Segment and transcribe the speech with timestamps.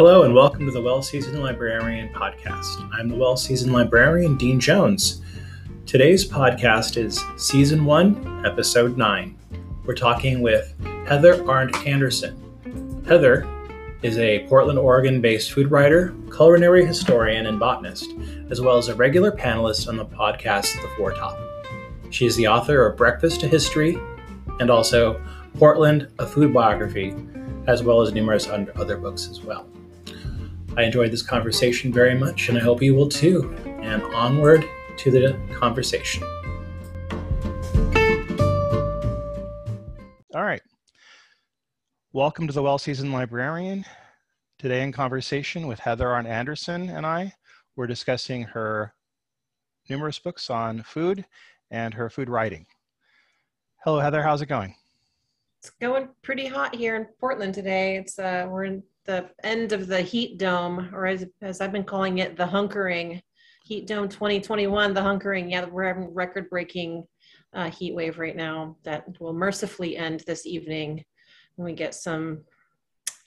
[0.00, 2.90] Hello, and welcome to the Well Seasoned Librarian podcast.
[2.94, 5.20] I'm the Well Seasoned Librarian, Dean Jones.
[5.84, 9.36] Today's podcast is Season 1, Episode 9.
[9.84, 10.74] We're talking with
[11.06, 13.04] Heather Arndt Anderson.
[13.06, 13.46] Heather
[14.00, 18.10] is a Portland, Oregon based food writer, culinary historian, and botanist,
[18.48, 21.38] as well as a regular panelist on the podcast The Four Top.
[22.08, 23.98] She is the author of Breakfast to History
[24.60, 25.22] and also
[25.58, 27.14] Portland, a food biography,
[27.66, 29.66] as well as numerous other books as well.
[30.76, 33.52] I enjoyed this conversation very much, and I hope you will too.
[33.82, 34.64] And onward
[34.98, 36.22] to the conversation.
[40.32, 40.62] All right.
[42.12, 43.84] Welcome to the Well Seasoned Librarian.
[44.60, 47.34] Today, in conversation with Heather Arndt Anderson and I,
[47.74, 48.94] we're discussing her
[49.88, 51.24] numerous books on food
[51.72, 52.64] and her food writing.
[53.84, 54.22] Hello, Heather.
[54.22, 54.76] How's it going?
[55.58, 57.96] It's going pretty hot here in Portland today.
[57.96, 61.84] It's uh, we're in the end of the heat dome, or as, as I've been
[61.84, 63.20] calling it, the hunkering
[63.64, 64.94] heat dome 2021.
[64.94, 67.04] The hunkering, yeah, we're having record breaking
[67.52, 71.04] uh, heat wave right now that will mercifully end this evening
[71.56, 72.42] when we get some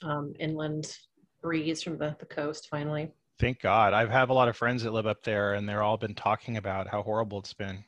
[0.02, 0.96] um, inland
[1.42, 3.10] breeze from the, the coast finally.
[3.38, 3.92] Thank God.
[3.92, 6.56] I have a lot of friends that live up there, and they're all been talking
[6.56, 7.84] about how horrible it's been.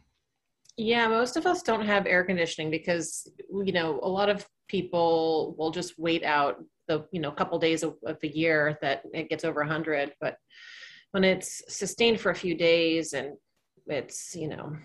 [0.76, 5.54] Yeah, most of us don't have air conditioning because you know a lot of people
[5.58, 9.28] will just wait out the you know couple days of, of the year that it
[9.28, 10.36] gets over 100 but
[11.12, 13.34] when it's sustained for a few days and
[13.86, 14.76] it's you know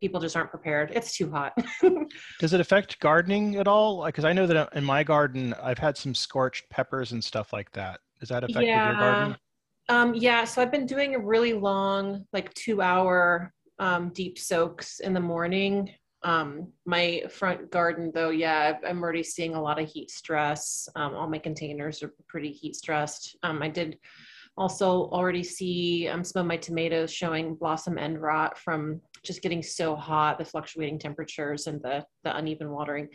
[0.00, 1.52] people just aren't prepared it's too hot
[2.40, 5.96] does it affect gardening at all because i know that in my garden i've had
[5.96, 8.90] some scorched peppers and stuff like that does that affect yeah.
[8.90, 9.36] your garden
[9.88, 15.00] um, yeah so i've been doing a really long like two hour um, deep soaks
[15.00, 15.90] in the morning.
[16.24, 20.88] Um, my front garden, though, yeah, I'm already seeing a lot of heat stress.
[20.96, 23.36] Um, all my containers are pretty heat stressed.
[23.42, 23.98] Um, I did
[24.56, 29.62] also already see um, some of my tomatoes showing blossom end rot from just getting
[29.62, 33.08] so hot, the fluctuating temperatures and the, the uneven watering.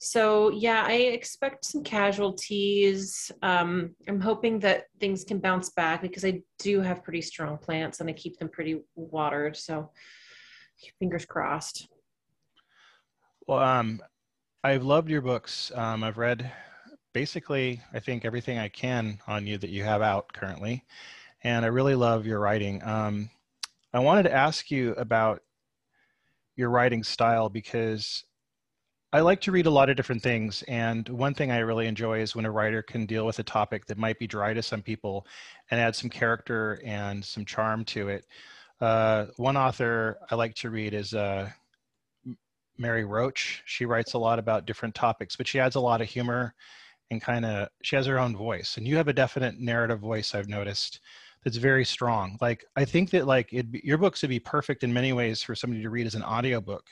[0.00, 3.30] So yeah, I expect some casualties.
[3.42, 8.00] Um, I'm hoping that things can bounce back because I do have pretty strong plants
[8.00, 9.56] and I keep them pretty watered.
[9.56, 9.90] So
[10.98, 11.88] fingers crossed.
[13.52, 14.00] Well, um,
[14.64, 15.70] I've loved your books.
[15.74, 16.50] Um, I've read
[17.12, 20.84] basically, I think everything I can on you that you have out currently,
[21.44, 22.82] and I really love your writing.
[22.82, 23.28] Um,
[23.92, 25.42] I wanted to ask you about
[26.56, 28.24] your writing style because
[29.12, 32.20] I like to read a lot of different things, and one thing I really enjoy
[32.20, 34.80] is when a writer can deal with a topic that might be dry to some
[34.80, 35.26] people
[35.70, 38.24] and add some character and some charm to it.
[38.80, 41.50] Uh, one author I like to read is uh,
[42.82, 43.62] Mary Roach.
[43.64, 46.54] She writes a lot about different topics, but she adds a lot of humor
[47.10, 48.76] and kind of she has her own voice.
[48.76, 50.34] And you have a definite narrative voice.
[50.34, 51.00] I've noticed
[51.44, 52.36] that's very strong.
[52.40, 55.54] Like I think that like it your books would be perfect in many ways for
[55.54, 56.84] somebody to read as an audiobook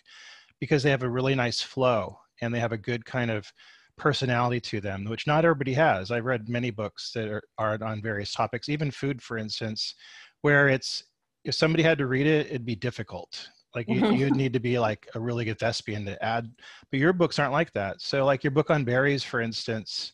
[0.60, 3.52] because they have a really nice flow and they have a good kind of
[3.96, 6.10] personality to them, which not everybody has.
[6.10, 9.94] I've read many books that are, are on various topics, even food, for instance,
[10.40, 11.04] where it's
[11.44, 13.48] if somebody had to read it, it'd be difficult.
[13.74, 16.50] Like you, you'd need to be like a really good thespian to add,
[16.90, 18.00] but your books aren't like that.
[18.00, 20.12] So, like your book on berries, for instance,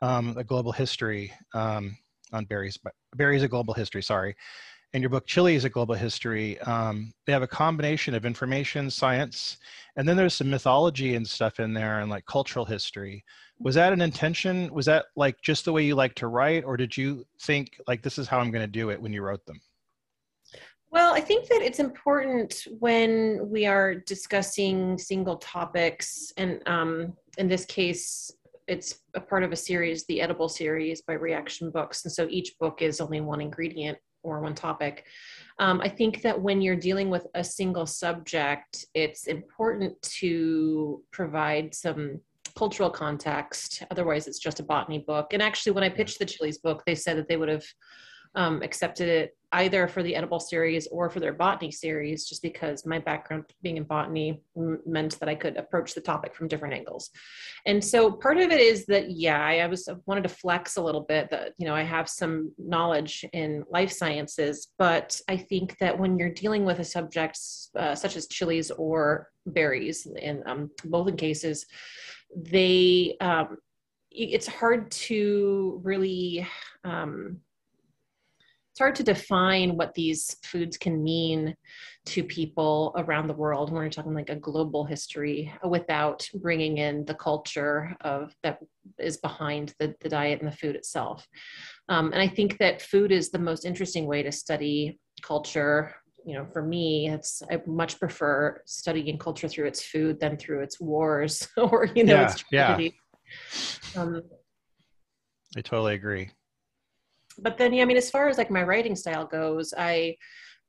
[0.00, 1.96] um, a global history um,
[2.32, 4.02] on berries, but berries a global history.
[4.02, 4.36] Sorry,
[4.94, 8.90] and your book, Chili is a Global History, um, they have a combination of information,
[8.90, 9.56] science,
[9.96, 13.24] and then there's some mythology and stuff in there and like cultural history.
[13.58, 14.72] Was that an intention?
[14.72, 18.02] Was that like just the way you like to write, or did you think like
[18.02, 19.60] this is how I'm going to do it when you wrote them?
[20.92, 27.48] Well, I think that it's important when we are discussing single topics, and um, in
[27.48, 28.30] this case,
[28.68, 32.58] it's a part of a series, the Edible series by Reaktion Books, and so each
[32.60, 35.06] book is only one ingredient or one topic.
[35.58, 41.74] Um, I think that when you're dealing with a single subject, it's important to provide
[41.74, 42.20] some
[42.54, 43.82] cultural context.
[43.90, 45.32] Otherwise, it's just a botany book.
[45.32, 47.64] And actually, when I pitched the Chilies book, they said that they would have
[48.34, 52.86] um, accepted it either for the edible series or for their botany series, just because
[52.86, 56.74] my background being in botany m- meant that I could approach the topic from different
[56.74, 57.10] angles.
[57.66, 60.76] And so part of it is that, yeah, I, I was I wanted to flex
[60.76, 65.36] a little bit that, you know, I have some knowledge in life sciences, but I
[65.36, 67.38] think that when you're dealing with a subject
[67.76, 71.66] uh, such as chilies or berries, in um, both in cases,
[72.34, 73.58] they, um,
[74.10, 76.46] it's hard to really
[76.84, 77.38] um,
[78.72, 81.54] it's hard to define what these foods can mean
[82.06, 87.04] to people around the world when we're talking like a global history without bringing in
[87.04, 88.60] the culture of that
[88.98, 91.28] is behind the, the diet and the food itself
[91.90, 96.34] um, and i think that food is the most interesting way to study culture you
[96.34, 100.80] know for me it's i much prefer studying culture through its food than through its
[100.80, 102.94] wars or you know yeah, its tragedy.
[103.94, 104.00] yeah.
[104.00, 104.22] Um,
[105.58, 106.30] i totally agree
[107.38, 110.16] but then yeah i mean as far as like my writing style goes i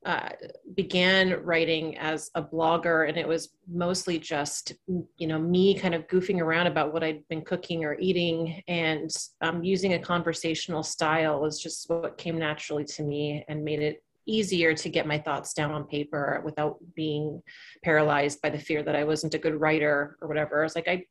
[0.05, 0.29] uh,
[0.75, 4.73] began writing as a blogger and it was mostly just
[5.17, 9.11] you know me kind of goofing around about what i'd been cooking or eating and
[9.41, 14.03] um, using a conversational style was just what came naturally to me and made it
[14.25, 17.41] easier to get my thoughts down on paper without being
[17.83, 20.63] paralyzed by the fear that i wasn't a good writer or whatever.
[20.63, 21.03] It's like i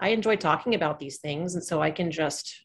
[0.00, 2.64] i enjoy talking about these things and so i can just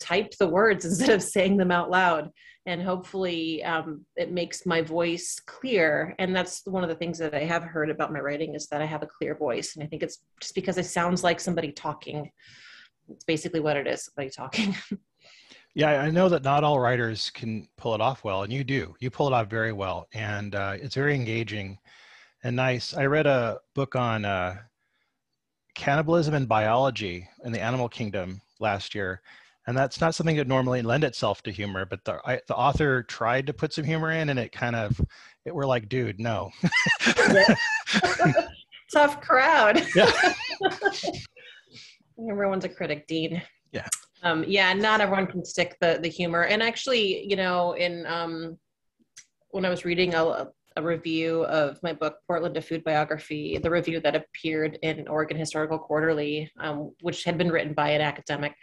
[0.00, 2.30] type the words instead of saying them out loud.
[2.66, 6.16] And hopefully um, it makes my voice clear.
[6.18, 8.82] And that's one of the things that i have heard about my writing is that
[8.82, 9.76] i have a clear voice.
[9.76, 12.30] And i think it's just because it sounds like somebody talking.
[13.08, 14.74] It's basically what it is somebody talking.
[15.74, 18.94] Yeah i know that not all writers can pull it off well and you do.
[18.98, 21.78] You pull it off very well and uh, it's very engaging
[22.42, 22.94] and nice.
[22.94, 24.56] I read a book on uh,
[25.74, 29.20] cannibalism and biology in the animal kingdom last year
[29.66, 33.02] and that's not something that normally lend itself to humor but the I, the author
[33.02, 35.00] tried to put some humor in and it kind of
[35.44, 36.50] it we're like dude no.
[38.92, 39.84] Tough crowd.
[39.96, 40.10] Yeah.
[42.30, 43.42] Everyone's a critic dean.
[43.72, 43.88] Yeah.
[44.22, 46.44] Um, yeah not everyone can stick the the humor.
[46.44, 48.58] And actually you know in um,
[49.50, 53.70] when i was reading a, a review of my book, Portland, a Food Biography, the
[53.70, 58.54] review that appeared in Oregon Historical Quarterly, um, which had been written by an academic.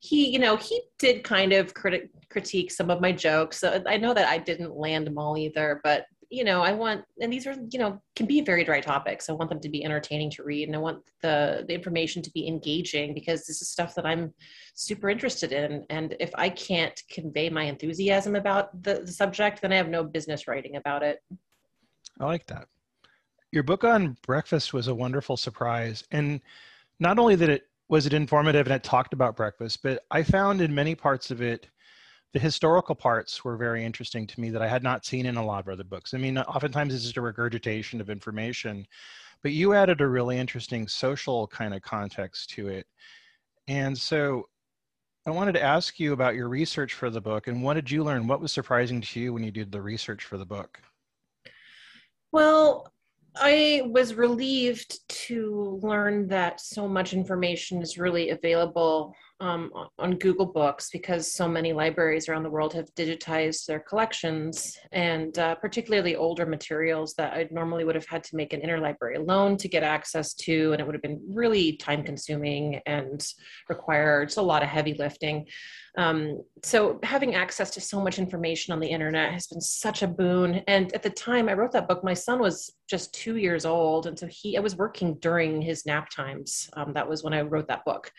[0.00, 3.60] He, you know, he did kind of criti- critique some of my jokes.
[3.60, 7.04] So I know that I didn't land them all either, but you know, I want,
[7.20, 9.28] and these are, you know, can be very dry topics.
[9.28, 12.30] I want them to be entertaining to read, and I want the the information to
[12.30, 14.32] be engaging because this is stuff that I'm
[14.74, 15.84] super interested in.
[15.90, 20.02] And if I can't convey my enthusiasm about the, the subject, then I have no
[20.02, 21.18] business writing about it.
[22.20, 22.68] I like that.
[23.50, 26.04] Your book on breakfast was a wonderful surprise.
[26.10, 26.40] And
[27.00, 30.60] not only that it was it informative and it talked about breakfast, but I found
[30.60, 31.68] in many parts of it,
[32.32, 35.44] the historical parts were very interesting to me that I had not seen in a
[35.44, 36.14] lot of other books.
[36.14, 38.86] I mean, oftentimes it's just a regurgitation of information,
[39.42, 42.86] but you added a really interesting social kind of context to it.
[43.68, 44.48] And so
[45.26, 48.02] I wanted to ask you about your research for the book and what did you
[48.02, 48.26] learn?
[48.26, 50.80] What was surprising to you when you did the research for the book?
[52.32, 52.92] Well,
[53.36, 60.46] I was relieved to learn that so much information is really available um, on Google
[60.46, 66.14] Books because so many libraries around the world have digitized their collections and uh, particularly
[66.14, 69.82] older materials that I normally would have had to make an interlibrary loan to get
[69.82, 73.26] access to, and it would have been really time consuming and
[73.68, 75.46] required a lot of heavy lifting.
[75.98, 80.06] Um, so having access to so much information on the internet has been such a
[80.06, 80.62] boon.
[80.66, 84.06] And at the time I wrote that book, my son was just two years old,
[84.06, 86.68] and so he I was working during his nap times.
[86.76, 88.10] Um, that was when I wrote that book,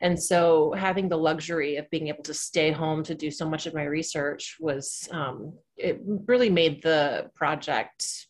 [0.00, 3.66] and so having the luxury of being able to stay home to do so much
[3.66, 8.26] of my research was um, it really made the project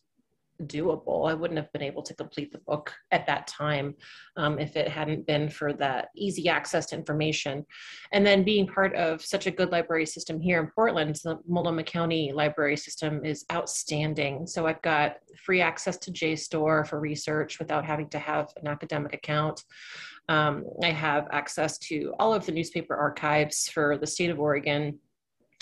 [0.63, 1.29] doable.
[1.29, 3.95] I wouldn't have been able to complete the book at that time
[4.37, 7.65] um, if it hadn't been for that easy access to information.
[8.11, 11.83] And then being part of such a good library system here in Portland, the Multnomah
[11.83, 14.47] County library system is outstanding.
[14.47, 19.13] So I've got free access to JSTOR for research without having to have an academic
[19.13, 19.63] account.
[20.29, 24.99] Um, I have access to all of the newspaper archives for the state of Oregon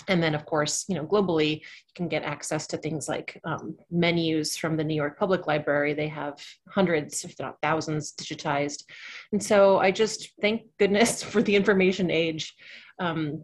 [0.08, 3.76] and then of course you know globally you can get access to things like um,
[3.90, 5.94] menus from the new york public library.
[5.94, 8.84] They have hundreds if not thousands digitized.
[9.32, 12.54] And so i just thank goodness for the information age
[12.98, 13.42] um,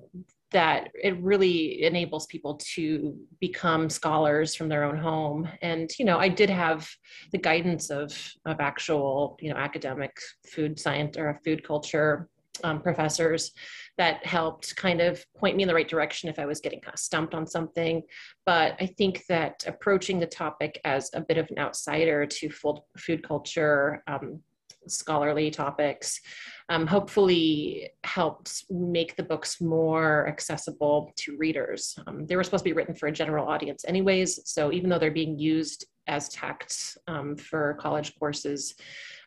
[0.50, 5.46] that it really enables people to become scholars from their own home.
[5.60, 6.88] And you know i did have
[7.32, 8.10] the guidance of
[8.46, 12.28] of actual you know academic food science or food culture
[12.64, 13.52] um, professors
[13.98, 16.94] that helped kind of point me in the right direction if I was getting kind
[16.94, 18.02] of stumped on something.
[18.46, 22.50] But I think that approaching the topic as a bit of an outsider to
[22.96, 24.40] food culture, um,
[24.86, 26.20] scholarly topics,
[26.68, 31.98] um, hopefully helped make the books more accessible to readers.
[32.06, 34.40] Um, they were supposed to be written for a general audience, anyways.
[34.44, 38.74] So even though they're being used as texts um, for college courses,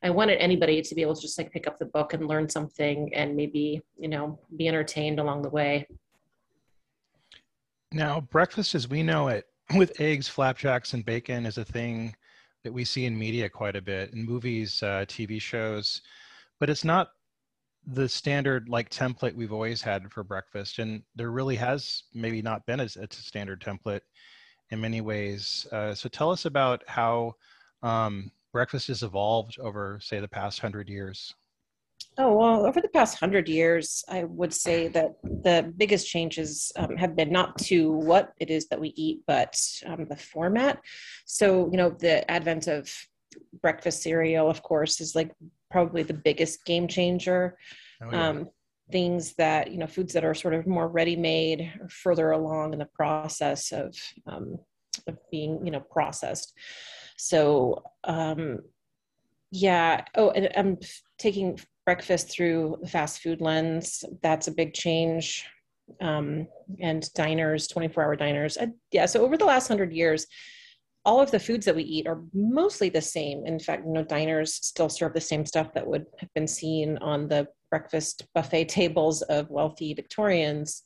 [0.03, 2.50] I wanted anybody to be able to just like pick up the book and learn
[2.50, 5.88] something and maybe, you know, be entertained along the way.
[7.91, 12.15] Now, breakfast as we know it, with eggs, flapjacks, and bacon, is a thing
[12.63, 16.01] that we see in media quite a bit in movies, uh, TV shows,
[16.60, 17.10] but it's not
[17.88, 20.79] the standard like template we've always had for breakfast.
[20.79, 24.01] And there really has maybe not been a, a standard template
[24.70, 25.67] in many ways.
[25.72, 27.34] Uh, so tell us about how
[27.81, 31.34] um, breakfast has evolved over, say, the past hundred years.
[32.17, 36.98] Oh, well, over the past hundred years, I would say that the biggest changes um,
[36.98, 40.81] have been not to what it is that we eat, but um, the format.
[41.25, 42.91] So, you know, the advent of
[43.62, 45.31] breakfast cereal, of course, is like
[45.70, 47.58] probably the biggest game changer.
[48.03, 48.29] Oh, yeah.
[48.29, 48.50] um,
[48.91, 52.74] things that, you know, foods that are sort of more ready made or further along
[52.74, 53.96] in the process of,
[54.27, 54.58] um,
[55.08, 56.53] of being, you know, processed.
[57.22, 58.62] So, um,
[59.51, 60.06] yeah.
[60.16, 60.80] Oh, and I'm
[61.20, 64.04] taking breakfast through the fast food lens.
[64.24, 65.46] That's a big change.
[66.01, 66.48] Um,
[66.80, 68.58] and diners, 24 hour diners.
[68.92, 69.06] Yeah.
[69.06, 70.25] So over the last hundred years,
[71.06, 73.46] all of the foods that we eat are mostly the same.
[73.46, 76.98] In fact, you know, diners still serve the same stuff that would have been seen
[77.00, 80.84] on the breakfast buffet tables of wealthy Victorians.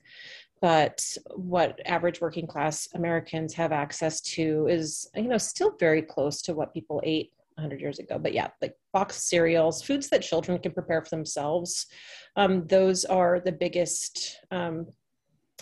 [0.61, 6.41] But what average working class Americans have access to is, you know, still very close
[6.43, 8.17] to what people ate 100 years ago.
[8.17, 11.87] But yeah, like boxed cereals, foods that children can prepare for themselves.
[12.35, 14.87] Um, those are the biggest um,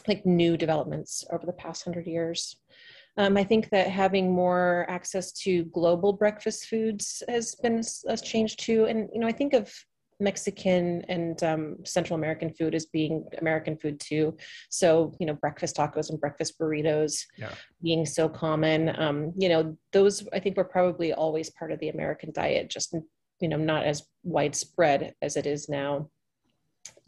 [0.08, 2.58] like new developments over the past 100 years.
[3.18, 8.58] Um, I think that having more access to global breakfast foods has been a change
[8.58, 8.86] too.
[8.86, 9.72] And, you know, I think of
[10.24, 14.38] Mexican and um, Central American food as being American food too.
[14.70, 17.54] So, you know, breakfast tacos and breakfast burritos yeah.
[17.82, 19.00] being so common.
[19.00, 22.96] Um, you know, those I think were probably always part of the American diet, just,
[23.40, 26.10] you know, not as widespread as it is now.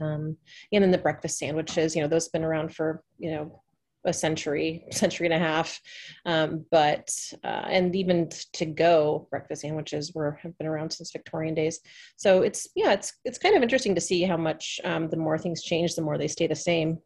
[0.02, 0.38] Um,
[0.72, 3.62] and then the breakfast sandwiches, you know, those have been around for, you know,
[4.06, 5.80] a century, century and a half.
[6.26, 7.10] Um, but
[7.44, 11.80] uh, and even to go breakfast sandwiches were have been around since Victorian days.
[12.16, 15.38] So it's yeah, it's it's kind of interesting to see how much um, the more
[15.38, 17.00] things change, the more they stay the same.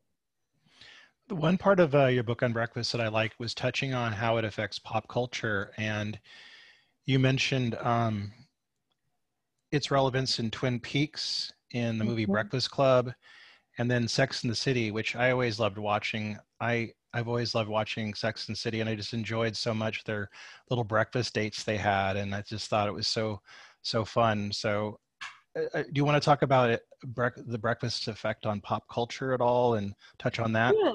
[1.27, 4.11] The one part of uh, your book on breakfast that I liked was touching on
[4.11, 6.19] how it affects pop culture, and
[7.05, 8.31] you mentioned um,
[9.71, 12.31] its relevance in Twin Peaks, in the movie mm-hmm.
[12.31, 13.13] Breakfast Club,
[13.79, 16.37] and then Sex in the City, which I always loved watching.
[16.59, 20.03] I I've always loved watching Sex and the City, and I just enjoyed so much
[20.03, 20.29] their
[20.69, 23.41] little breakfast dates they had, and I just thought it was so
[23.81, 24.51] so fun.
[24.51, 24.99] So,
[25.57, 29.33] uh, uh do you want to talk about it, the breakfast effect on pop culture
[29.33, 30.75] at all, and touch on that?
[30.77, 30.91] Yeah.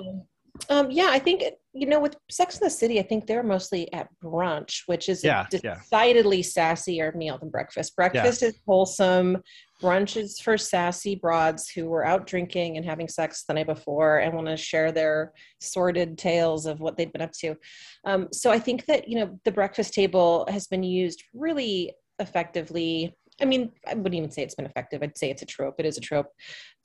[0.68, 3.90] Um, yeah, I think you know with Sex in the City, I think they're mostly
[3.94, 6.42] at brunch, which is yeah, a decidedly yeah.
[6.42, 7.96] sassier meal than breakfast.
[7.96, 8.48] Breakfast yeah.
[8.48, 9.42] is wholesome.
[9.82, 14.18] Brunch is for sassy broads who were out drinking and having sex the night before
[14.18, 17.56] and want to share their sordid tales of what they've been up to.
[18.04, 23.16] Um, so I think that you know the breakfast table has been used really effectively
[23.40, 25.02] I mean, I wouldn't even say it's been effective.
[25.02, 25.76] I'd say it's a trope.
[25.78, 26.32] It is a trope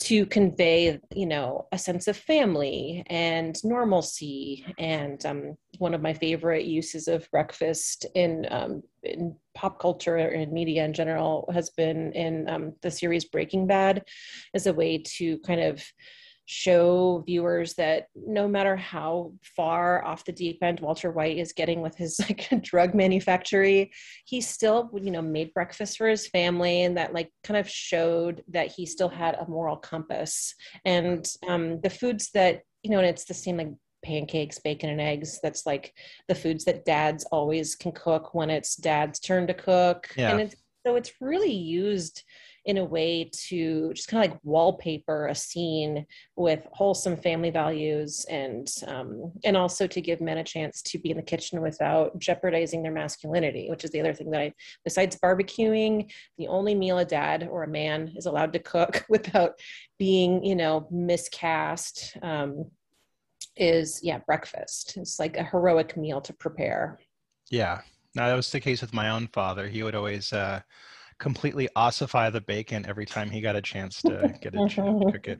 [0.01, 4.65] to convey, you know, a sense of family and normalcy.
[4.79, 10.51] And um, one of my favorite uses of breakfast in, um, in pop culture and
[10.51, 14.03] media in general has been in um, the series Breaking Bad
[14.55, 15.83] as a way to kind of
[16.51, 21.79] show viewers that no matter how far off the deep end Walter White is getting
[21.79, 23.91] with his like drug manufactory,
[24.25, 28.43] he still, you know, made breakfast for his family and that like kind of showed
[28.47, 30.55] that he still had a moral compass.
[30.85, 33.69] And um, the foods that, you know, and it's the same like
[34.03, 35.39] pancakes, bacon, and eggs.
[35.43, 35.93] That's like
[36.27, 40.09] the foods that dads always can cook when it's dad's turn to cook.
[40.17, 40.31] Yeah.
[40.31, 42.23] And it's, so it's really used
[42.69, 48.25] in a way to just kind of like wallpaper a scene with wholesome family values
[48.29, 52.17] and um, and also to give men a chance to be in the kitchen without
[52.19, 56.99] jeopardizing their masculinity which is the other thing that i besides barbecuing the only meal
[56.99, 59.51] a dad or a man is allowed to cook without
[59.97, 62.65] being you know miscast um,
[63.59, 64.97] is yeah breakfast.
[64.97, 66.99] It's like a heroic meal to prepare.
[67.51, 67.81] Yeah.
[68.15, 69.67] Now that was the case with my own father.
[69.67, 70.61] He would always uh
[71.19, 74.61] completely ossify the bacon every time he got a chance to get it
[75.11, 75.39] cook it.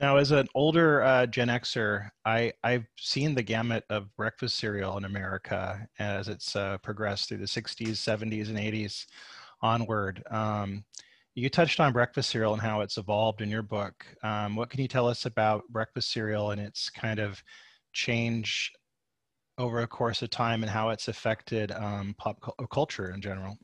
[0.00, 4.96] Now, as an older uh, Gen Xer, I, I've seen the gamut of breakfast cereal
[4.96, 9.06] in America as it's uh, progressed through the 60s, 70s, and 80s
[9.62, 10.22] onward.
[10.30, 10.84] Um,
[11.36, 14.04] you touched on breakfast cereal and how it's evolved in your book.
[14.22, 17.42] Um, what can you tell us about breakfast cereal and its kind of
[17.92, 18.72] change
[19.58, 23.56] over a course of time and how it's affected um, pop cu- culture in general?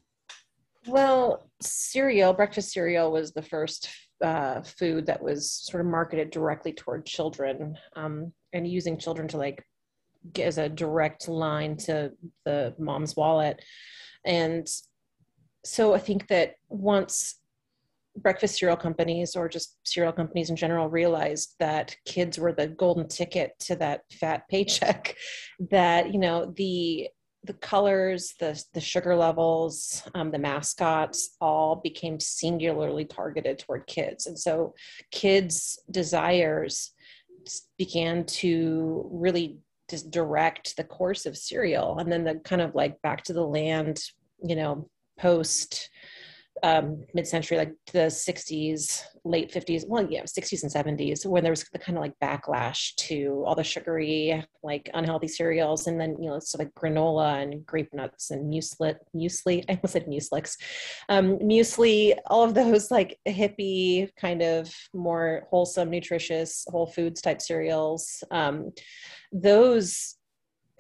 [0.87, 3.88] Well, cereal, breakfast cereal was the first
[4.22, 7.76] uh, food that was sort of marketed directly toward children.
[7.96, 9.64] Um, and using children to like
[10.32, 12.12] get as a direct line to
[12.44, 13.62] the mom's wallet
[14.25, 14.66] and
[15.64, 17.37] so i think that once
[18.16, 23.08] breakfast cereal companies or just cereal companies in general realized that kids were the golden
[23.08, 25.16] ticket to that fat paycheck
[25.70, 27.08] that you know the
[27.44, 34.26] the colors the the sugar levels um, the mascots all became singularly targeted toward kids.
[34.26, 34.75] And so
[35.11, 36.92] kids desires
[37.78, 41.99] began to really just direct the course of cereal.
[41.99, 44.02] And then the kind of like back to the land
[44.42, 45.90] you know post
[46.62, 51.64] um, mid-century, like the 60s, late 50s, well, yeah, 60s and 70s, when there was
[51.73, 56.31] the kind of like backlash to all the sugary, like unhealthy cereals, and then you
[56.31, 59.64] know, stuff like granola and grape nuts and muesli, muesli.
[59.69, 60.57] I almost said mueslix,
[61.09, 67.43] um, muesli, all of those like hippie kind of more wholesome, nutritious, whole foods type
[67.43, 68.23] cereals.
[68.31, 68.73] Um,
[69.33, 70.17] those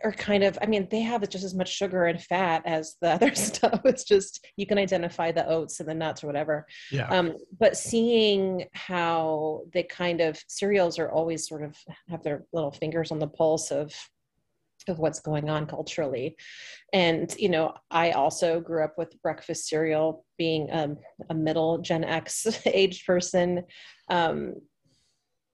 [0.02, 3.10] are kind of i mean they have just as much sugar and fat as the
[3.20, 3.80] other stuff.
[3.84, 6.66] It's just you can identify the oats and the nuts or whatever.
[6.90, 7.08] Yeah.
[7.08, 11.76] Um, but seeing how they kind of cereals are always sort of
[12.08, 13.94] have their little fingers on the pulse of
[14.88, 16.36] of what's going on culturally.
[16.92, 20.96] And you know i also grew up with breakfast cereal being um,
[21.28, 23.64] a middle gen x age person.
[24.08, 24.54] Um,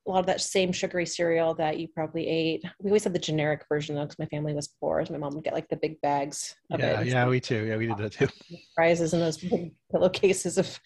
[0.06, 2.64] a lot of that same sugary cereal that you probably ate.
[2.80, 5.04] We always had the generic version though, because my family was poor.
[5.04, 7.08] So my mom would get like the big bags of yeah, it.
[7.08, 7.64] Yeah, we too.
[7.66, 8.28] Yeah, we did that too.
[8.76, 10.78] Prizes and those big pillowcases of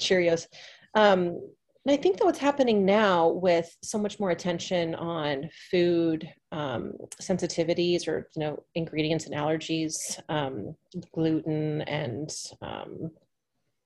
[0.00, 0.46] Cheerios.
[0.94, 1.40] Um,
[1.86, 6.94] and I think that what's happening now with so much more attention on food um,
[7.22, 10.74] sensitivities or you know ingredients and allergies, um,
[11.14, 13.12] gluten and um,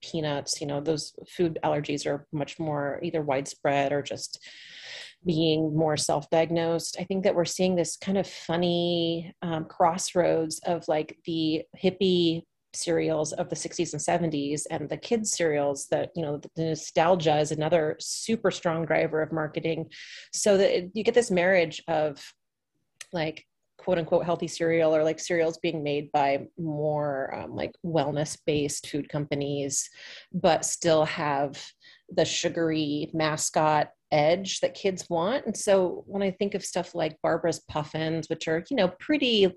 [0.03, 4.45] peanuts, you know, those food allergies are much more either widespread or just
[5.25, 6.97] being more self-diagnosed.
[6.99, 12.43] I think that we're seeing this kind of funny um, crossroads of like the hippie
[12.73, 17.37] cereals of the 60s and 70s and the kids cereals that you know the nostalgia
[17.39, 19.91] is another super strong driver of marketing
[20.33, 22.33] so that you get this marriage of
[23.13, 23.45] like
[23.91, 28.89] quote unquote healthy cereal or like cereals being made by more um, like wellness based
[28.89, 29.91] food companies
[30.33, 31.61] but still have
[32.09, 35.45] the sugary mascot edge that kids want.
[35.45, 39.53] And so when i think of stuff like barbara's puffins which are you know pretty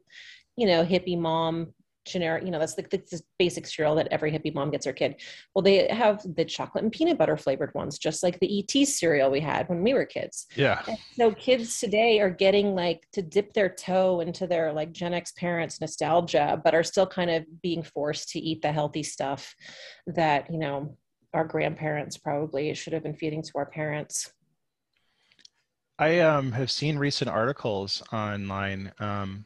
[0.58, 1.72] you know hippie mom
[2.06, 5.22] generic, you know, that's like the, basic cereal that every hippie mom gets her kid.
[5.54, 9.32] Well, they have the chocolate and peanut butter flavored ones, just like the ET cereal
[9.32, 10.48] we had when we were kids.
[10.56, 10.82] Yeah.
[10.88, 15.14] And so kids today are getting like to dip their toe into their like Gen
[15.14, 19.56] X parents' nostalgia, but are still kind of being forced to eat the healthy stuff
[20.08, 20.98] that, you know,
[21.34, 24.32] our grandparents probably should have been feeding to our parents.
[26.00, 29.46] I um, have seen recent articles online um,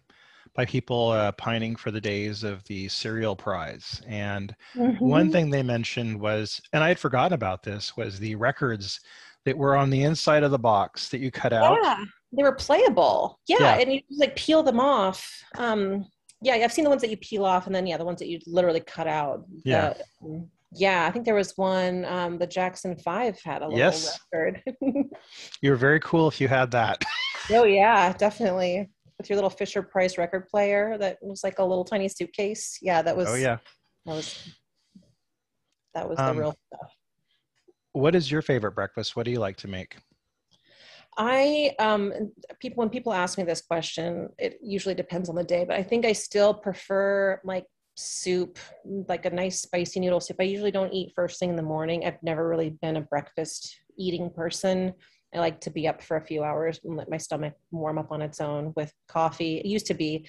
[0.57, 4.01] by people uh, pining for the days of the cereal prize.
[4.07, 5.07] And mm-hmm.
[5.07, 8.99] one thing they mentioned was, and I had forgotten about this, was the records
[9.45, 11.77] that were on the inside of the box that you cut out.
[11.83, 13.39] Yeah, they were playable.
[13.47, 13.75] Yeah, yeah.
[13.75, 15.31] and you just like peel them off.
[15.59, 16.07] Um,
[16.41, 18.27] yeah, I've seen the ones that you peel off, and then yeah, the ones that
[18.27, 19.45] you literally cut out.
[19.63, 19.93] Yeah.
[20.21, 22.03] The, yeah, I think there was one.
[22.05, 24.19] Um, the Jackson Five had a little yes.
[24.33, 24.61] record.
[25.61, 27.05] you were very cool if you had that.
[27.51, 31.83] oh yeah, definitely with your little Fisher Price record player that was like a little
[31.83, 32.77] tiny suitcase.
[32.81, 33.27] Yeah, that was.
[33.27, 33.57] Oh yeah.
[34.05, 34.53] That was.
[35.95, 36.91] That was um, the real stuff.
[37.93, 39.15] What is your favorite breakfast?
[39.15, 39.97] What do you like to make?
[41.17, 42.13] I um
[42.59, 45.83] people when people ask me this question, it usually depends on the day, but I
[45.83, 50.37] think I still prefer like soup, like a nice spicy noodle soup.
[50.39, 52.05] I usually don't eat first thing in the morning.
[52.05, 54.93] I've never really been a breakfast eating person.
[55.33, 58.11] I like to be up for a few hours and let my stomach warm up
[58.11, 59.57] on its own with coffee.
[59.57, 60.27] It used to be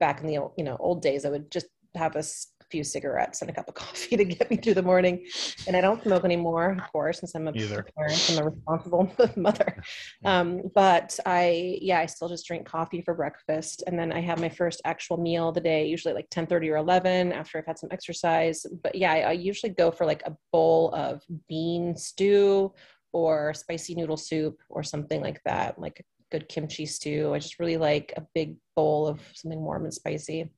[0.00, 1.24] back in the you know old days.
[1.24, 2.24] I would just have a
[2.70, 5.26] few cigarettes and a cup of coffee to get me through the morning.
[5.66, 7.86] And I don't smoke anymore, of course, since I'm a Either.
[7.96, 8.30] parent.
[8.30, 9.82] I'm a responsible mother.
[10.24, 14.40] Um, but I, yeah, I still just drink coffee for breakfast, and then I have
[14.40, 17.78] my first actual meal of the day, usually like 10:30 or 11 after I've had
[17.78, 18.66] some exercise.
[18.82, 22.72] But yeah, I, I usually go for like a bowl of bean stew
[23.16, 27.32] or spicy noodle soup or something like that, like a good kimchi stew.
[27.34, 30.50] I just really like a big bowl of something warm and spicy.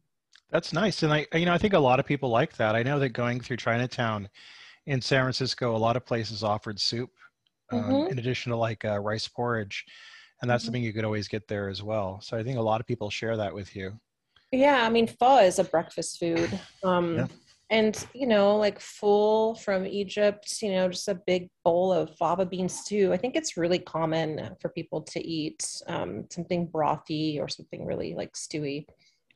[0.51, 1.03] That's nice.
[1.03, 2.75] And I, you know, I think a lot of people like that.
[2.75, 4.29] I know that going through Chinatown
[4.87, 7.11] in San Francisco, a lot of places offered soup
[7.71, 8.13] um, mm-hmm.
[8.13, 9.85] in addition to like uh, rice porridge.
[10.41, 10.67] And that's mm-hmm.
[10.69, 12.21] something you could always get there as well.
[12.23, 13.93] So I think a lot of people share that with you.
[14.51, 14.83] Yeah.
[14.85, 16.59] I mean, pho is a breakfast food.
[16.83, 17.27] Um, yeah.
[17.71, 22.47] And you know like ful from egypt you know just a big bowl of fava
[22.47, 27.49] bean stew i think it's really common for people to eat um, something brothy or
[27.49, 28.87] something really like stewy.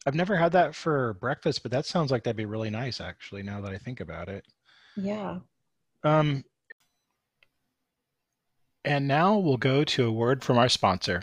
[0.07, 3.43] I've never had that for breakfast but that sounds like that'd be really nice actually
[3.43, 4.47] now that i think about it.
[4.97, 5.39] Yeah.
[6.03, 6.45] Um
[8.85, 11.23] and now we'll go to a word from our sponsor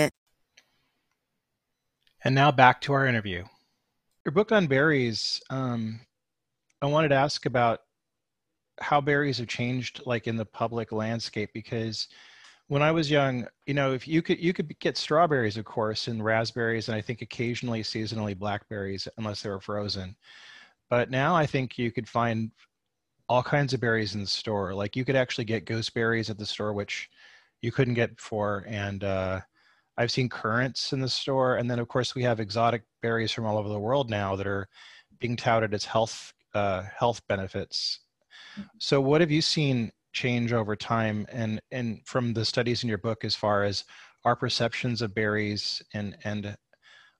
[2.23, 3.43] And now back to our interview.
[4.25, 5.99] Your book on berries, um,
[6.81, 7.79] I wanted to ask about
[8.79, 12.07] how berries have changed like in the public landscape because
[12.67, 16.07] when I was young, you know, if you could you could get strawberries, of course,
[16.07, 20.15] and raspberries, and I think occasionally seasonally blackberries, unless they were frozen.
[20.89, 22.51] But now I think you could find
[23.27, 24.73] all kinds of berries in the store.
[24.73, 27.09] Like you could actually get gooseberries at the store, which
[27.61, 29.41] you couldn't get before, and uh,
[29.97, 33.45] I've seen currants in the store, and then of course we have exotic berries from
[33.45, 34.67] all over the world now that are
[35.19, 37.99] being touted as health uh, health benefits.
[38.53, 38.67] Mm-hmm.
[38.79, 42.97] So, what have you seen change over time, and and from the studies in your
[42.97, 43.83] book, as far as
[44.25, 46.55] our perceptions of berries and and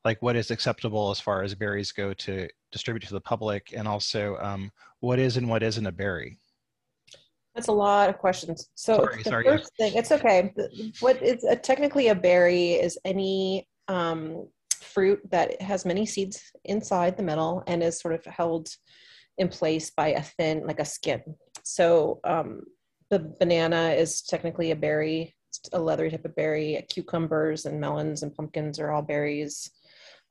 [0.03, 3.87] like what is acceptable as far as berries go to distribute to the public, and
[3.87, 6.39] also um, what is and what isn't a berry?
[7.55, 8.69] That's a lot of questions.
[8.75, 9.85] So sorry, the sorry, first yeah.
[9.85, 10.53] thing, it's okay.
[11.01, 17.17] What is a, technically a berry is any um, fruit that has many seeds inside
[17.17, 18.69] the middle and is sort of held
[19.37, 21.21] in place by a thin, like a skin.
[21.63, 22.61] So um,
[23.09, 26.83] the banana is technically a berry, it's a leathery type of berry.
[26.89, 29.69] Cucumbers and melons and pumpkins are all berries.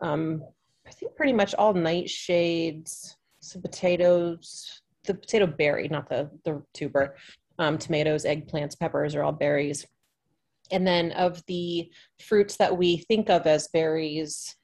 [0.01, 0.43] Um,
[0.87, 7.17] I think pretty much all nightshades, some potatoes, the potato berry, not the the tuber.
[7.59, 9.87] Um, tomatoes, eggplants, peppers are all berries.
[10.73, 14.57] And then of the fruits that we think of as berries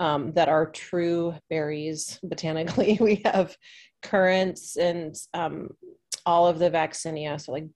[0.00, 3.56] um, that are true berries botanically, we have
[4.02, 5.68] currants and um,
[6.26, 7.66] all of the vaccinia, so like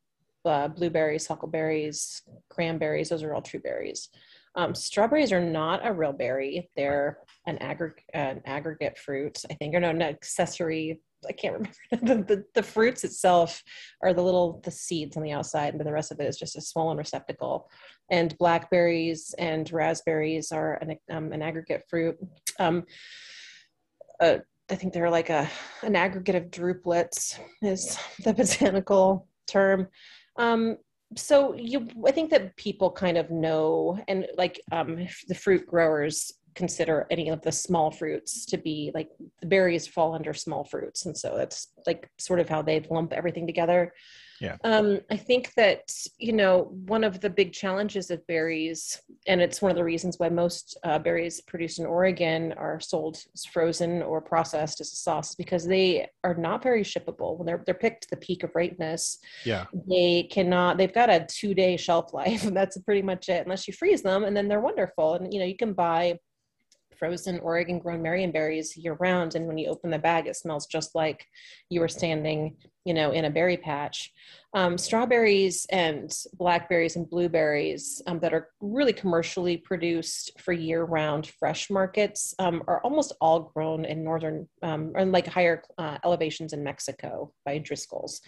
[0.44, 4.08] uh, blueberries, huckleberries, cranberries, those are all true berries.
[4.56, 7.58] Um, strawberries are not a real berry; they're an,
[8.12, 11.54] an aggregate fruit, I think, or no, an accessory I can't
[11.90, 13.62] remember the, the, the, fruits itself
[14.02, 16.56] are the little the seeds on the outside, but the rest of it is just
[16.56, 17.68] a swollen receptacle.
[18.10, 22.16] And blackberries and raspberries are an, um, an aggregate fruit.
[22.58, 22.84] Um,
[24.20, 24.38] uh,
[24.70, 25.48] I think they're like a
[25.82, 29.88] an aggregate of drupelets is the botanical term.
[30.36, 30.78] Um,
[31.16, 36.32] so you, I think that people kind of know, and like um, the fruit growers
[36.54, 41.06] consider any of the small fruits to be like the berries fall under small fruits
[41.06, 43.92] and so that's like sort of how they lump everything together.
[44.40, 44.56] Yeah.
[44.64, 45.82] Um, i think that
[46.18, 50.18] you know one of the big challenges of berries and it's one of the reasons
[50.18, 54.96] why most uh, berries produced in oregon are sold as frozen or processed as a
[54.96, 57.38] sauce because they are not very shippable.
[57.38, 59.66] When they're, they're picked the peak of ripeness yeah.
[59.88, 63.68] they cannot they've got a two day shelf life and that's pretty much it unless
[63.68, 66.18] you freeze them and then they're wonderful and you know you can buy
[66.98, 69.34] frozen Oregon grown Marionberries year round.
[69.34, 71.26] And when you open the bag, it smells just like
[71.68, 74.12] you were standing, you know, in a berry patch.
[74.54, 81.26] Um, strawberries and blackberries and blueberries um, that are really commercially produced for year round
[81.26, 86.52] fresh markets um, are almost all grown in northern um, or like higher uh, elevations
[86.52, 88.20] in Mexico by Driscoll's.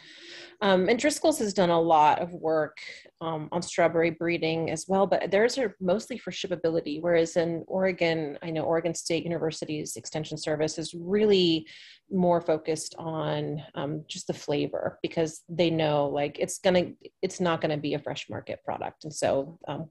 [0.63, 2.79] Um, and Driscoll's has done a lot of work
[3.21, 7.01] um, on strawberry breeding as well, but theirs are mostly for shippability.
[7.01, 11.69] Whereas in Oregon, I know Oregon State University's Extension Service is really
[12.11, 16.87] more focused on um, just the flavor because they know like it's gonna,
[17.23, 19.05] it's not gonna be a fresh market product.
[19.05, 19.91] And so um,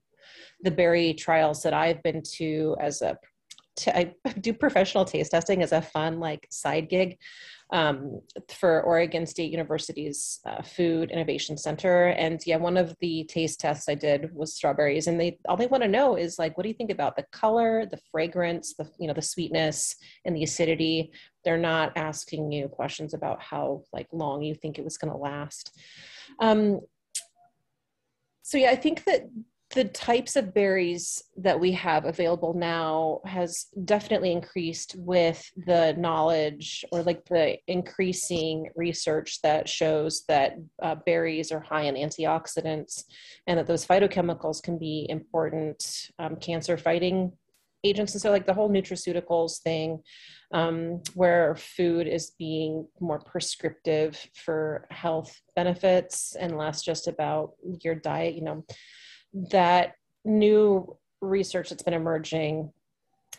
[0.62, 3.18] the berry trials that I've been to as a
[3.88, 7.18] I do professional taste testing as a fun like side gig
[7.72, 12.08] um, for Oregon State University's uh, Food Innovation Center.
[12.10, 15.68] And yeah, one of the taste tests I did was strawberries, and they all they
[15.68, 18.90] want to know is like, what do you think about the color, the fragrance, the
[19.00, 21.12] you know the sweetness and the acidity.
[21.44, 25.18] They're not asking you questions about how like long you think it was going to
[25.18, 25.78] last.
[26.40, 26.80] Um,
[28.42, 29.28] so yeah, I think that
[29.76, 36.86] the types of berries that we have available now has definitely increased with the knowledge
[36.94, 43.04] or like the increasing research that shows that uh, berries are high in antioxidants
[43.48, 47.34] and that those phytochemicals can be important um, cancer fighting
[47.84, 48.14] agents.
[48.14, 50.02] And so like the whole nutraceuticals thing
[50.54, 57.96] um, where food is being more prescriptive for health benefits and less just about your
[57.96, 58.64] diet you know
[59.52, 62.72] that new research that's been emerging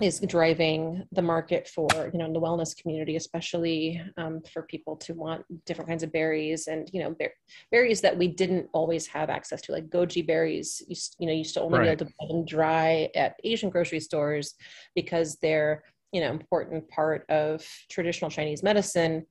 [0.00, 4.94] is driving the market for you know in the wellness community especially um, for people
[4.94, 7.32] to want different kinds of berries and you know ber-
[7.70, 11.54] berries that we didn't always have access to like goji berries you, you know used
[11.54, 11.84] to only right.
[11.84, 14.54] be able to buy them dry at asian grocery stores
[14.94, 15.82] because they're
[16.12, 19.24] you know important part of traditional chinese medicine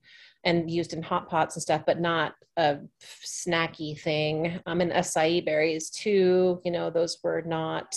[0.46, 4.58] and used in hot pots and stuff, but not a snacky thing.
[4.64, 7.94] Um, and acai berries too, you know, those were not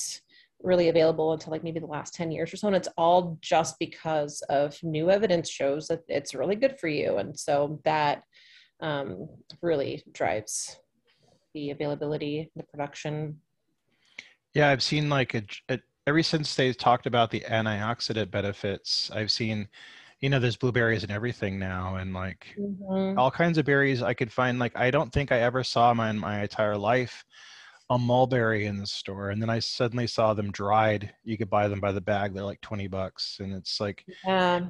[0.61, 2.67] really available until like maybe the last 10 years or so.
[2.67, 7.17] And it's all just because of new evidence shows that it's really good for you.
[7.17, 8.23] And so that
[8.81, 9.29] um,
[9.61, 10.79] really drives
[11.53, 13.39] the availability, the production.
[14.55, 19.31] Yeah, I've seen like a, a, ever since they talked about the antioxidant benefits, I've
[19.31, 19.67] seen
[20.21, 23.17] you know there's blueberries and everything now and like mm-hmm.
[23.17, 26.09] all kinds of berries i could find like i don't think i ever saw my
[26.09, 27.23] in my entire life
[27.91, 31.67] a mulberry in the store and then i suddenly saw them dried you could buy
[31.67, 34.61] them by the bag they're like 20 bucks and it's like yeah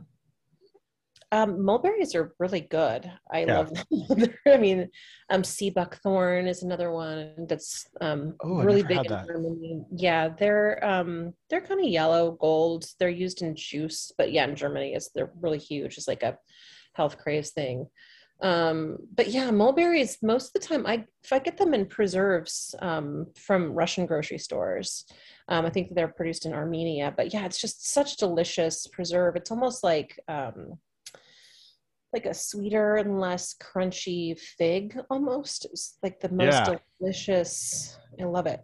[1.31, 3.11] um, mulberries are really good.
[3.31, 3.57] I yeah.
[3.57, 4.33] love them.
[4.47, 4.89] I mean,
[5.29, 9.83] um, sea buckthorn is another one that's um, oh, really big in Germany.
[9.95, 12.85] Yeah, they're um, they're kind of yellow gold.
[12.99, 15.97] They're used in juice, but yeah, in Germany, is they're really huge.
[15.97, 16.37] It's like a
[16.93, 17.87] health craze thing.
[18.41, 20.17] Um, but yeah, mulberries.
[20.23, 24.39] Most of the time, I if I get them in preserves um, from Russian grocery
[24.39, 25.05] stores.
[25.47, 27.13] Um, I think they're produced in Armenia.
[27.15, 29.35] But yeah, it's just such delicious preserve.
[29.35, 30.77] It's almost like um,
[32.13, 35.65] like a sweeter and less crunchy fig almost.
[35.65, 36.75] It's like the most yeah.
[36.99, 37.97] delicious.
[38.19, 38.61] I love it.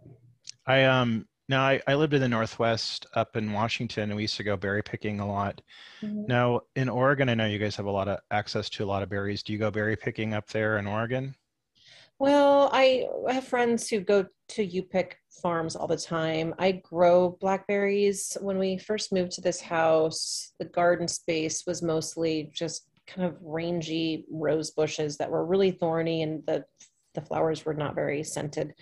[0.66, 4.36] I um now I, I lived in the Northwest up in Washington and we used
[4.36, 5.60] to go berry picking a lot.
[6.02, 6.26] Mm-hmm.
[6.26, 9.02] Now in Oregon, I know you guys have a lot of access to a lot
[9.02, 9.42] of berries.
[9.42, 11.34] Do you go berry picking up there in Oregon?
[12.18, 16.54] Well, I have friends who go to U-Pick farms all the time.
[16.58, 18.38] I grow blackberries.
[18.40, 23.36] When we first moved to this house, the garden space was mostly just kind of
[23.42, 26.64] rangy rose bushes that were really thorny and the
[27.16, 28.72] the flowers were not very scented.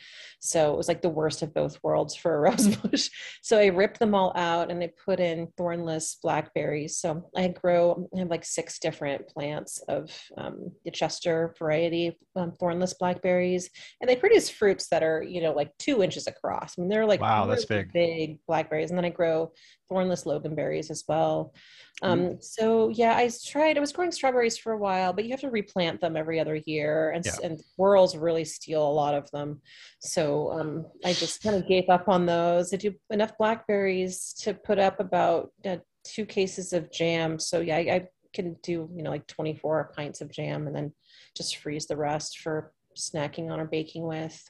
[0.40, 3.08] So it was like the worst of both worlds for a rose bush.
[3.42, 6.98] So I ripped them all out and I put in thornless blackberries.
[6.98, 12.52] So I grow, I have like six different plants of um, the Chester variety um,
[12.52, 13.70] thornless blackberries.
[14.00, 16.74] And they produce fruits that are, you know, like two inches across.
[16.76, 17.92] I mean, they're like wow, that's big.
[17.92, 18.90] Big blackberries.
[18.90, 19.52] And then I grow
[19.88, 21.54] thornless loganberries as well.
[22.02, 22.42] Um, mm.
[22.42, 23.76] So yeah, I tried.
[23.76, 26.56] I was growing strawberries for a while, but you have to replant them every other
[26.66, 27.32] year, and yeah.
[27.44, 29.60] and squirrels really steal a lot of them.
[30.00, 32.72] So um, I just kind of gave up on those.
[32.72, 37.38] I do enough blackberries to put up about uh, two cases of jam.
[37.38, 40.92] So yeah, I, I can do you know like 24 pints of jam, and then
[41.36, 44.42] just freeze the rest for snacking on or baking with.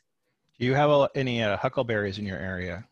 [0.58, 2.87] Do you have any uh, huckleberries in your area?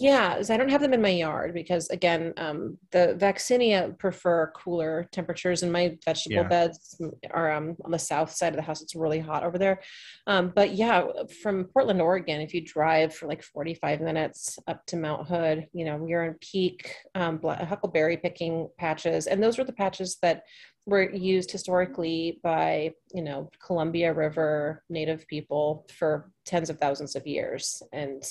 [0.00, 5.08] Yeah, I don't have them in my yard because again, um, the vaccinia prefer cooler
[5.10, 6.48] temperatures, and my vegetable yeah.
[6.48, 7.00] beds
[7.32, 8.80] are um, on the south side of the house.
[8.80, 9.80] It's really hot over there.
[10.28, 11.04] Um, but yeah,
[11.42, 15.84] from Portland, Oregon, if you drive for like 45 minutes up to Mount Hood, you
[15.84, 20.42] know you're in peak um, huckleberry picking patches, and those were the patches that
[20.88, 27.26] were used historically by you know columbia river native people for tens of thousands of
[27.26, 27.82] years.
[27.92, 28.22] And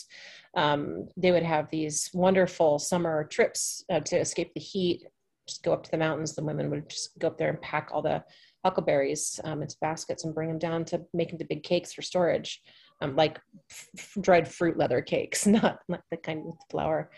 [0.55, 5.03] um, they would have these wonderful summer trips uh, to escape the heat
[5.47, 6.35] just go up to the mountains.
[6.35, 8.21] The women would just go up there and pack all the
[8.65, 12.61] huckleberries um, into baskets and bring them down to make into big cakes for storage
[13.01, 13.39] um, like
[13.71, 17.09] f- dried fruit leather cakes not, not the kind with flour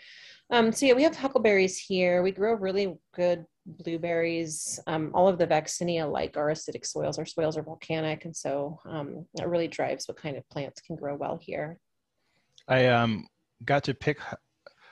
[0.50, 3.44] um, so yeah we have huckleberries here we grow really good
[3.78, 7.18] blueberries, um, all of the vaccinia like our acidic soils.
[7.18, 10.96] Our soils are volcanic, and so um, it really drives what kind of plants can
[10.96, 11.78] grow well here.
[12.68, 13.26] I um,
[13.64, 14.18] got to pick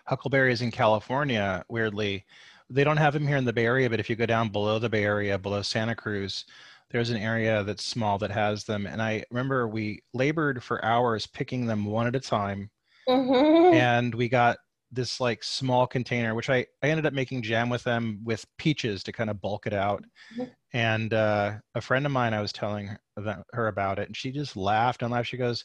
[0.06, 1.64] huckleberries in California.
[1.68, 2.24] Weirdly,
[2.70, 4.78] they don't have them here in the Bay Area, but if you go down below
[4.78, 6.44] the Bay Area, below Santa Cruz,
[6.90, 8.86] there's an area that's small that has them.
[8.86, 12.70] And I remember we labored for hours picking them one at a time.
[13.08, 13.74] Mm-hmm.
[13.74, 14.58] And we got
[14.90, 19.02] this like small container, which I, I ended up making jam with them with peaches
[19.04, 20.04] to kind of bulk it out.
[20.34, 20.50] Mm-hmm.
[20.72, 24.30] And uh, a friend of mine, I was telling her, her about it, and she
[24.30, 25.28] just laughed and laughed.
[25.28, 25.64] She goes,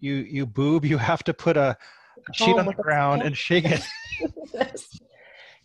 [0.00, 1.76] you you boob, you have to put a,
[2.28, 3.82] a sheet on the ground and shake it.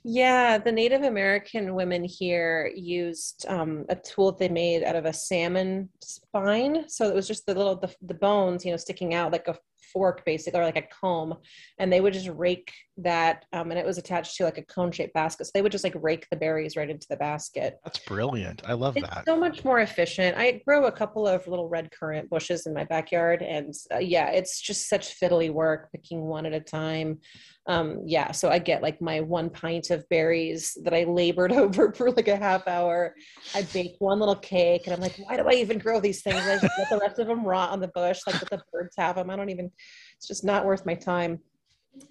[0.03, 5.11] Yeah, the Native American women here used um, a tool they made out of a
[5.11, 6.87] salmon spine.
[6.87, 9.57] So it was just the little the, the bones, you know, sticking out like a
[9.91, 11.35] fork basically or like a comb
[11.79, 14.91] and they would just rake that um, and it was attached to like a cone
[14.91, 17.77] shaped basket so they would just like rake the berries right into the basket.
[17.83, 18.61] That's brilliant.
[18.65, 19.25] I love it's that.
[19.25, 20.37] so much more efficient.
[20.37, 24.29] I grow a couple of little red currant bushes in my backyard and uh, yeah
[24.29, 27.19] it's just such fiddly work picking one at a time
[27.67, 31.91] um, yeah so i get like my one pint of berries that i labored over
[31.93, 33.13] for like a half hour
[33.53, 36.37] i bake one little cake and i'm like why do i even grow these things
[36.47, 38.95] i just let the rest of them rot on the bush like let the birds
[38.97, 39.69] have them i don't even
[40.19, 41.39] it's just not worth my time.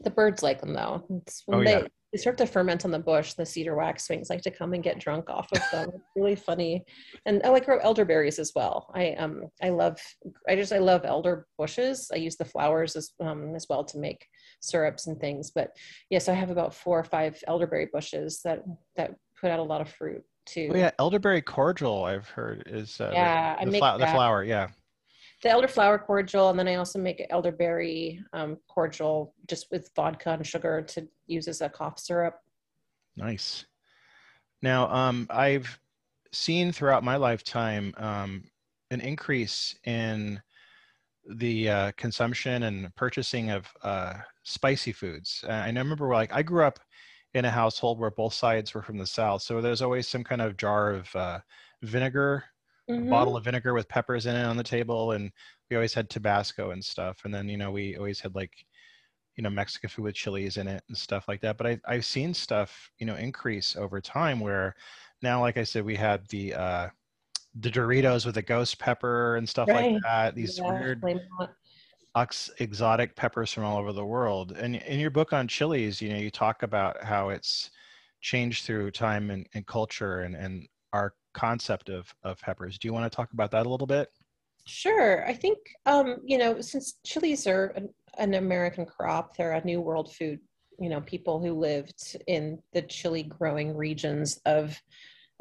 [0.01, 1.05] The birds like them though.
[1.11, 1.87] It's when oh, they, yeah.
[2.13, 4.99] They start to ferment on the bush, the cedar waxwings like to come and get
[4.99, 5.91] drunk off of them.
[5.95, 6.85] it's really funny.
[7.27, 8.91] And I like grow elderberries as well.
[8.95, 10.01] I um I love
[10.49, 12.11] I just I love elder bushes.
[12.13, 14.25] I use the flowers as um as well to make
[14.61, 15.51] syrups and things.
[15.51, 15.71] But
[16.09, 18.61] yes, I have about four or five elderberry bushes that
[18.97, 20.71] that put out a lot of fruit too.
[20.73, 24.45] Oh yeah, elderberry cordial I've heard is uh, yeah, the, the, I make the flower.
[24.45, 24.69] Yeah,
[25.43, 30.47] the elderflower cordial, and then I also make elderberry um, cordial just with vodka and
[30.47, 32.35] sugar to use as a cough syrup.
[33.17, 33.67] Nice.
[34.63, 35.79] Now, um, I've
[36.33, 38.45] seen throughout my lifetime um,
[38.91, 40.43] an increase in
[41.37, 45.45] the uh, consumption and purchasing of uh, spicy foods.
[45.47, 46.81] Uh, I remember, like, I grew up
[47.35, 50.41] in a household where both sides were from the south, so there's always some kind
[50.41, 51.39] of jar of uh,
[51.83, 52.45] vinegar
[52.89, 53.11] mm-hmm.
[53.11, 55.31] bottle of vinegar with peppers in it on the table and
[55.71, 58.53] we always had tabasco and stuff and then you know we always had like
[59.37, 62.05] you know mexican food with chilies in it and stuff like that but I, i've
[62.05, 64.75] seen stuff you know increase over time where
[65.23, 66.89] now like i said we had the uh
[67.61, 69.93] the doritos with the ghost pepper and stuff right.
[69.93, 71.03] like that these yeah, weird
[72.59, 76.19] exotic peppers from all over the world and in your book on chilies you know
[76.19, 77.71] you talk about how it's
[78.21, 82.79] changed through time and, and culture and, and our concept of, of peppers.
[82.79, 84.09] Do you want to talk about that a little bit?
[84.67, 85.27] Sure.
[85.27, 89.81] I think, um, you know, since chilies are an, an American crop, they're a New
[89.81, 90.41] World food.
[90.79, 94.81] You know, people who lived in the chili growing regions of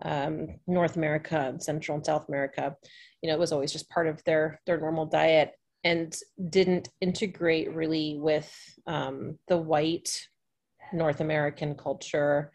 [0.04, 2.76] um, North America, Central and South America,
[3.22, 6.16] you know, it was always just part of their their normal diet and
[6.50, 8.52] didn't integrate really with
[8.88, 10.28] um, the white
[10.94, 12.52] North American culture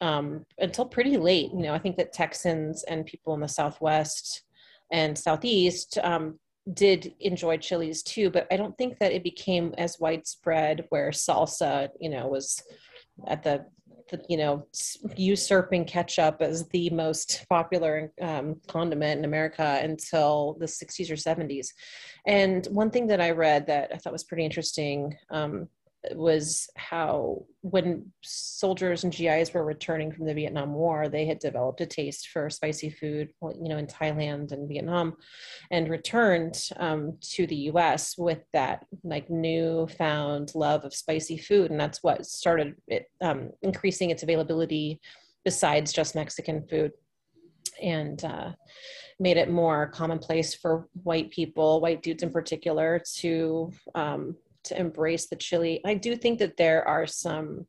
[0.00, 1.50] um, until pretty late.
[1.52, 4.42] You know, I think that Texans and people in the Southwest
[4.90, 6.38] and Southeast um,
[6.74, 11.88] did enjoy chilies too, but I don't think that it became as widespread where salsa,
[12.00, 12.62] you know, was
[13.26, 13.64] at the,
[14.10, 14.66] the you know,
[15.16, 21.68] usurping ketchup as the most popular um, condiment in America until the 60s or 70s.
[22.26, 25.68] And one thing that I read that I thought was pretty interesting um,
[26.12, 31.80] was how when soldiers and GIs were returning from the Vietnam War, they had developed
[31.80, 35.16] a taste for spicy food, you know, in Thailand and Vietnam,
[35.70, 38.16] and returned um, to the U.S.
[38.16, 44.10] with that like newfound love of spicy food, and that's what started it, um, increasing
[44.10, 45.00] its availability
[45.44, 46.92] besides just Mexican food,
[47.82, 48.24] and.
[48.24, 48.52] Uh,
[49.20, 55.28] made it more commonplace for white people, white dudes in particular, to um, to embrace
[55.28, 55.80] the chili.
[55.84, 57.66] I do think that there are some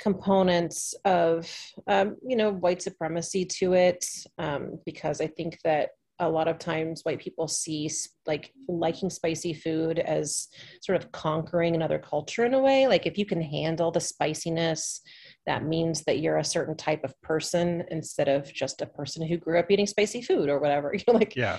[0.00, 1.50] components of
[1.86, 4.04] um, you know white supremacy to it
[4.38, 7.90] um, because I think that a lot of times white people see
[8.26, 10.48] like liking spicy food as
[10.82, 15.00] sort of conquering another culture in a way like if you can handle the spiciness
[15.46, 19.38] that means that you're a certain type of person instead of just a person who
[19.38, 21.58] grew up eating spicy food or whatever you know like yeah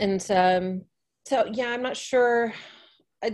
[0.00, 0.82] and um
[1.26, 2.52] so yeah i'm not sure.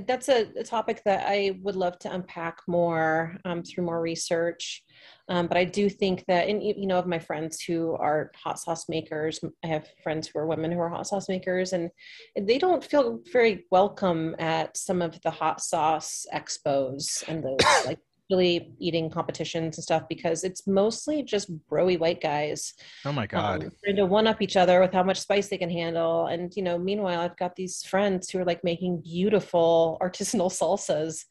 [0.07, 4.83] That's a, a, topic that i would love to unpack more um, through more research.
[5.31, 8.59] Um, but i do think that and you know of my friends who are hot
[8.59, 9.41] sauce makers.
[9.65, 11.91] I have friends who are women who are hot sauce makers and
[12.39, 18.01] they don't feel very welcome at some of the hot sauce expos and the like
[18.31, 22.75] really eating competitions and stuff because it's mostly just broy white guys.
[23.05, 23.65] Oh my god!
[23.65, 26.53] Um, trying to one up each other with how much spice they can handle, and
[26.57, 31.25] you know, meanwhile, I've got these friends who are like making beautiful artisanal salsas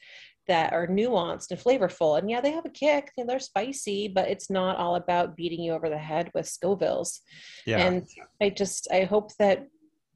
[0.48, 2.18] that are nuanced and flavorful.
[2.18, 5.62] And yeah, they have a kick and they're spicy, but it's not all about beating
[5.62, 7.20] you over the head with Scovilles.
[7.66, 7.80] Yeah.
[7.80, 8.08] And
[8.42, 9.68] I just I hope that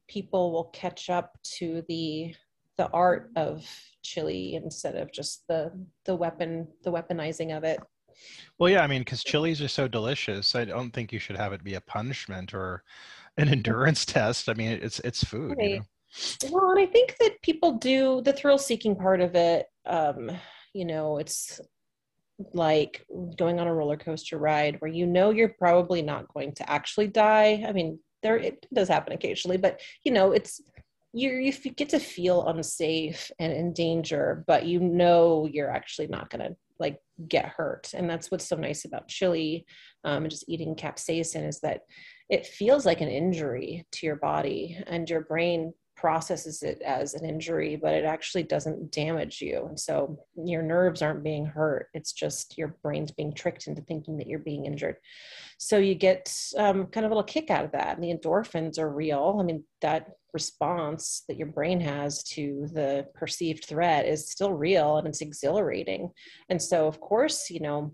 [0.08, 2.34] people will catch up to the
[2.78, 3.66] the art of
[4.02, 5.70] chili instead of just the
[6.04, 7.80] the weapon the weaponizing of it
[8.58, 11.52] well yeah i mean because chilies are so delicious i don't think you should have
[11.52, 12.82] it be a punishment or
[13.36, 15.70] an endurance test i mean it's it's food right.
[15.70, 15.84] you know?
[16.50, 19.66] Well, and I think that people do the thrill seeking part of it.
[19.86, 20.30] Um,
[20.74, 21.60] you know, it's
[22.52, 23.04] like
[23.36, 27.06] going on a roller coaster ride where you know you're probably not going to actually
[27.06, 27.64] die.
[27.66, 30.60] I mean, there it does happen occasionally, but you know, it's
[31.12, 36.30] you you get to feel unsafe and in danger, but you know you're actually not
[36.30, 36.98] going to like
[37.28, 39.66] get hurt, and that's what's so nice about chili
[40.04, 41.82] um, and just eating capsaicin is that
[42.28, 45.72] it feels like an injury to your body, and your brain
[46.02, 49.66] processes it as an injury, but it actually doesn't damage you.
[49.68, 51.86] And so your nerves aren't being hurt.
[51.94, 54.96] It's just your brain's being tricked into thinking that you're being injured.
[55.58, 57.96] So you get um, kind of a little kick out of that.
[57.96, 59.38] And the endorphins are real.
[59.38, 64.96] I mean, that response that your brain has to the perceived threat is still real
[64.96, 66.10] and it's exhilarating.
[66.48, 67.92] And so, of course, you know,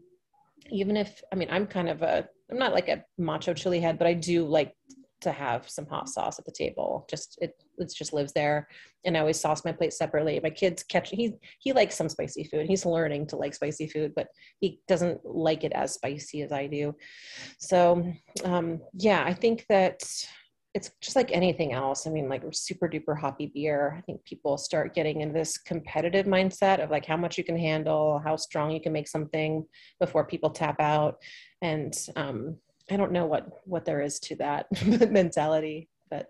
[0.70, 3.98] even if, I mean, I'm kind of a, I'm not like a macho chili head,
[3.98, 4.72] but I do like
[5.20, 7.06] to have some hot sauce at the table.
[7.10, 8.68] Just it it just lives there.
[9.04, 10.40] And I always sauce my plate separately.
[10.42, 12.66] My kids catch he he likes some spicy food.
[12.66, 14.28] He's learning to like spicy food, but
[14.60, 16.94] he doesn't like it as spicy as I do.
[17.58, 18.12] So
[18.44, 20.02] um, yeah, I think that
[20.74, 22.06] it's just like anything else.
[22.06, 23.94] I mean, like super duper hoppy beer.
[23.96, 27.58] I think people start getting in this competitive mindset of like how much you can
[27.58, 29.64] handle, how strong you can make something
[29.98, 31.16] before people tap out.
[31.62, 32.58] And um,
[32.90, 34.66] I don't know what what there is to that
[35.10, 36.28] mentality, but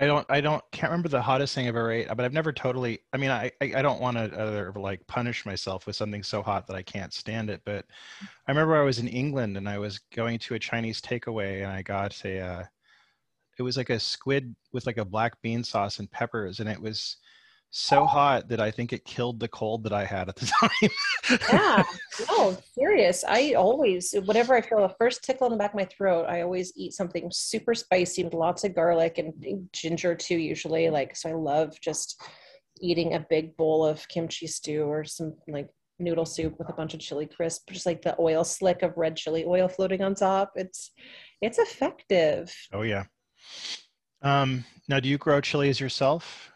[0.00, 2.52] I don't I don't can't remember the hottest thing I've ever ate, but I've never
[2.52, 3.00] totally.
[3.12, 6.40] I mean, I I, I don't want to uh, like punish myself with something so
[6.42, 7.62] hot that I can't stand it.
[7.64, 7.84] But
[8.46, 11.72] I remember I was in England and I was going to a Chinese takeaway and
[11.72, 12.40] I got a.
[12.40, 12.64] Uh,
[13.58, 16.80] it was like a squid with like a black bean sauce and peppers, and it
[16.80, 17.16] was
[17.70, 21.40] so hot that I think it killed the cold that I had at the time.
[21.52, 21.82] yeah,
[22.28, 23.24] no, serious.
[23.26, 26.40] I always, whenever I feel the first tickle in the back of my throat, I
[26.40, 30.88] always eat something super spicy with lots of garlic and ginger too, usually.
[30.88, 32.22] Like, so I love just
[32.80, 36.94] eating a big bowl of kimchi stew or some like noodle soup with a bunch
[36.94, 40.52] of chili crisp, just like the oil slick of red chili oil floating on top.
[40.54, 40.92] It's,
[41.42, 42.54] it's effective.
[42.72, 43.04] Oh, yeah.
[44.22, 46.50] Um, now, do you grow chilies yourself?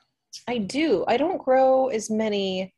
[0.49, 1.05] I do.
[1.07, 2.73] I don't grow as many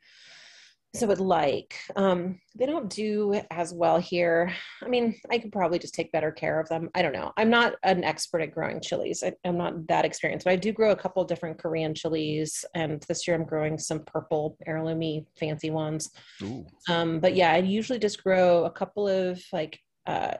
[0.95, 1.75] as I would like.
[1.97, 4.53] Um, they don't do as well here.
[4.83, 6.89] I mean, I could probably just take better care of them.
[6.95, 7.33] I don't know.
[7.37, 9.25] I'm not an expert at growing chilies.
[9.25, 12.65] I, am not that experienced, but I do grow a couple different Korean chilies.
[12.75, 16.11] And this year I'm growing some purple heirloomy fancy ones.
[16.89, 20.35] Um, but yeah, I usually just grow a couple of like uh,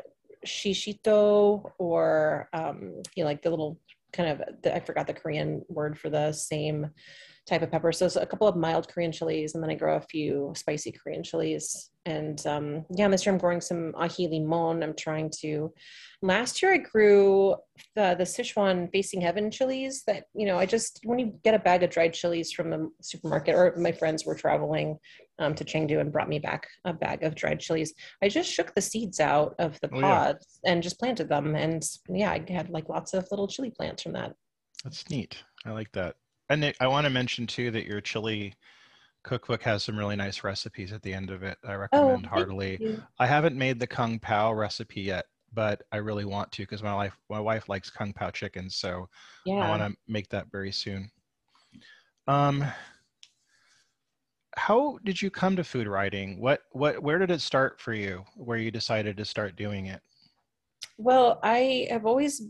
[0.47, 3.81] shishito or um, you know, like the little
[4.15, 6.91] kind of the, I forgot the Korean word for the same
[7.47, 7.93] type of pepper.
[7.93, 10.93] So, so, a couple of mild Korean chilies, and then I grow a few spicy
[10.93, 11.91] Korean chilies.
[12.07, 14.83] And um, yeah, this year I'm growing some aji limon.
[14.83, 15.73] I'm trying to.
[16.23, 17.57] Last year I grew
[17.97, 20.03] the the Sichuan Facing Heaven chilies.
[20.07, 22.91] That you know, I just when you get a bag of dried chilies from the
[23.03, 24.99] supermarket, or my friends were traveling
[25.39, 27.93] um, to Chengdu and brought me back a bag of dried chilies.
[28.23, 30.73] I just shook the seeds out of the oh, pods yeah.
[30.73, 31.55] and just planted them.
[31.55, 34.35] And yeah, I had like lots of little chili plants from that.
[34.83, 35.43] That's neat.
[35.65, 36.17] I like that.
[36.55, 38.55] And Nick, I want to mention too that your chili
[39.25, 41.59] cookbook has some really nice recipes at the end of it.
[41.67, 43.01] I oh, recommend oh, heartily.
[43.19, 46.95] I haven't made the kung pao recipe yet, but I really want to because my
[46.95, 49.09] wife my wife likes kung pao chicken, so
[49.45, 49.67] yeah.
[49.67, 51.11] I want to make that very soon.
[52.29, 52.65] Um,
[54.57, 56.41] how did you come to food writing?
[56.41, 58.23] What what where did it start for you?
[58.37, 60.03] Where you decided to start doing it?
[60.99, 62.43] Well, I have always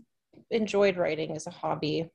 [0.51, 2.11] enjoyed writing as a hobby.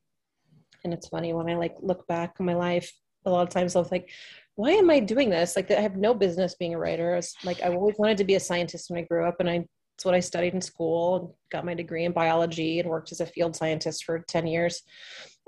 [0.83, 2.91] And it's funny when I like look back on my life,
[3.25, 4.09] a lot of times I was like,
[4.55, 5.55] why am I doing this?
[5.55, 7.15] Like I have no business being a writer.
[7.15, 9.65] Was, like I always wanted to be a scientist when I grew up and I
[9.99, 13.25] it's what I studied in school, got my degree in biology and worked as a
[13.25, 14.81] field scientist for 10 years.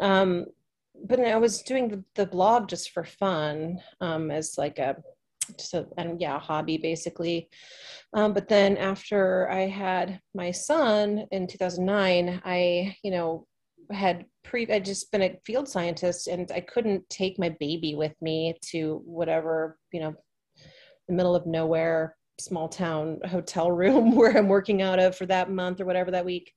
[0.01, 0.47] Um,
[1.07, 4.97] but I was doing the, the blog just for fun, um, as like a
[5.57, 7.49] just a and yeah, a hobby basically.
[8.13, 13.47] Um, but then after I had my son in 2009, I you know
[13.89, 18.13] had pre I'd just been a field scientist and I couldn't take my baby with
[18.21, 20.15] me to whatever you know
[21.07, 25.51] the middle of nowhere small town hotel room where I'm working out of for that
[25.51, 26.51] month or whatever that week.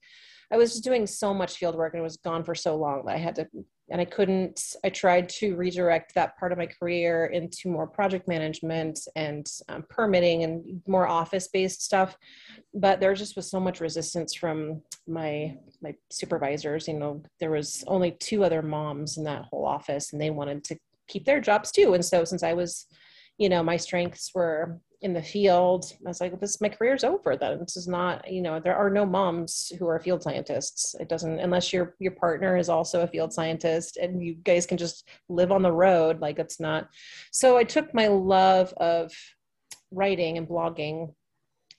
[0.52, 3.14] I was just doing so much field work and was gone for so long that
[3.14, 3.46] I had to
[3.90, 8.26] and I couldn't, I tried to redirect that part of my career into more project
[8.26, 12.16] management and um, permitting and more office based stuff.
[12.72, 16.88] But there just was so much resistance from my, my supervisors.
[16.88, 20.64] You know, there was only two other moms in that whole office and they wanted
[20.64, 21.92] to keep their jobs too.
[21.92, 22.86] And so since I was,
[23.36, 25.84] you know, my strengths were in the field.
[26.04, 27.58] I was like, this my career's over then.
[27.60, 30.94] This is not, you know, there are no moms who are field scientists.
[30.98, 34.78] It doesn't unless your your partner is also a field scientist and you guys can
[34.78, 36.20] just live on the road.
[36.20, 36.88] Like it's not.
[37.32, 39.12] So I took my love of
[39.90, 41.08] writing and blogging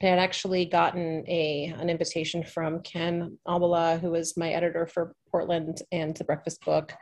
[0.04, 5.16] I had actually gotten a an invitation from Ken Albala, who was my editor for
[5.32, 6.94] Portland and the Breakfast Book.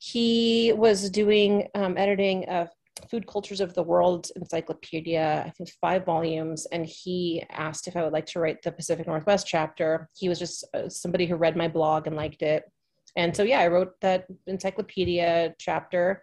[0.00, 2.68] He was doing um, editing of
[3.10, 8.02] Food Cultures of the World Encyclopedia, I think five volumes, and he asked if I
[8.02, 10.08] would like to write the Pacific Northwest chapter.
[10.16, 12.64] He was just uh, somebody who read my blog and liked it.
[13.16, 16.22] And so, yeah, I wrote that encyclopedia chapter.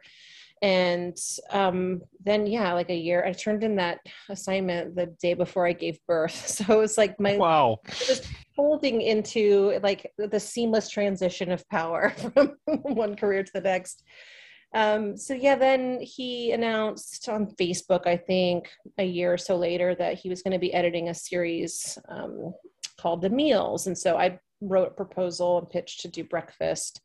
[0.62, 1.18] And
[1.52, 4.00] um, then, yeah, like a year, I turned in that
[4.30, 6.48] assignment the day before I gave birth.
[6.60, 12.10] So it was like my wow, just folding into like the seamless transition of power
[12.34, 14.04] from one career to the next.
[14.74, 19.96] Um, so yeah, then he announced on Facebook, I think a year or so later,
[19.96, 22.54] that he was going to be editing a series um,
[23.00, 23.88] called The Meals.
[23.88, 27.02] And so I wrote a proposal and pitched to do breakfast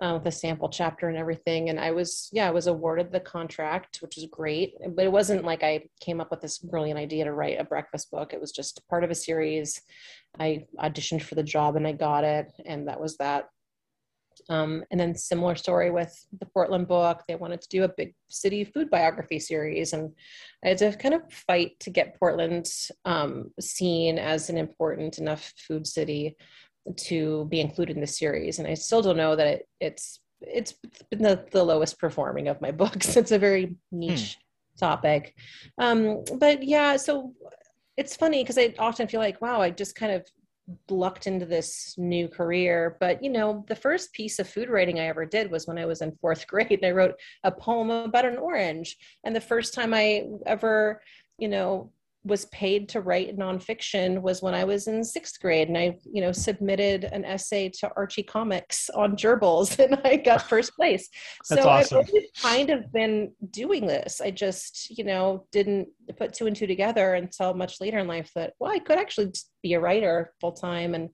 [0.00, 1.70] uh, with a sample chapter and everything.
[1.70, 4.74] And I was, yeah, I was awarded the contract, which was great.
[4.90, 8.10] But it wasn't like I came up with this brilliant idea to write a breakfast
[8.10, 8.32] book.
[8.32, 9.80] It was just part of a series.
[10.38, 12.52] I auditioned for the job and I got it.
[12.66, 13.48] And that was that.
[14.48, 17.22] Um, and then similar story with the Portland book.
[17.26, 20.12] They wanted to do a big city food biography series, and
[20.64, 22.70] I had to kind of fight to get Portland
[23.04, 26.36] um, seen as an important enough food city
[26.96, 28.58] to be included in the series.
[28.58, 30.74] And I still don't know that it, it's it's
[31.10, 33.16] been the, the lowest performing of my books.
[33.16, 34.38] It's a very niche
[34.74, 34.78] hmm.
[34.86, 35.34] topic,
[35.78, 36.96] um, but yeah.
[36.96, 37.34] So
[37.96, 40.24] it's funny because I often feel like, wow, I just kind of
[40.90, 42.96] lucked into this new career.
[43.00, 45.86] But you know, the first piece of food writing I ever did was when I
[45.86, 47.14] was in fourth grade, and I wrote
[47.44, 48.96] a poem about an orange.
[49.24, 51.02] And the first time I ever,
[51.38, 51.92] you know,
[52.28, 56.20] was paid to write nonfiction was when I was in sixth grade, and I, you
[56.20, 61.08] know, submitted an essay to Archie Comics on gerbils, and I got first place.
[61.44, 61.98] So awesome.
[61.98, 64.20] I've always kind of been doing this.
[64.20, 68.30] I just, you know, didn't put two and two together until much later in life
[68.34, 71.08] that well, I could actually be a writer full time, and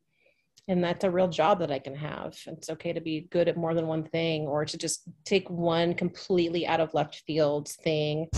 [0.66, 2.36] and that's a real job that I can have.
[2.46, 5.94] It's okay to be good at more than one thing, or to just take one
[5.94, 8.28] completely out of left field thing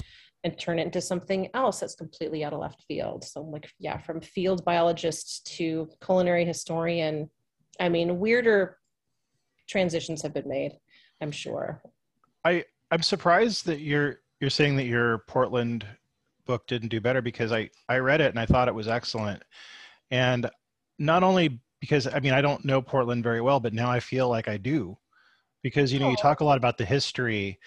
[0.45, 3.25] and turn it into something else that's completely out of left field.
[3.25, 7.31] So, like, yeah, from field biologist to culinary historian.
[7.81, 8.79] I mean, weirder
[9.69, 10.73] transitions have been made.
[11.21, 11.83] I'm sure.
[12.45, 15.87] I I'm surprised that you're you're saying that your Portland
[16.45, 19.43] book didn't do better because I I read it and I thought it was excellent,
[20.11, 20.49] and
[20.99, 24.29] not only because I mean I don't know Portland very well, but now I feel
[24.29, 24.97] like I do,
[25.63, 27.59] because you know you talk a lot about the history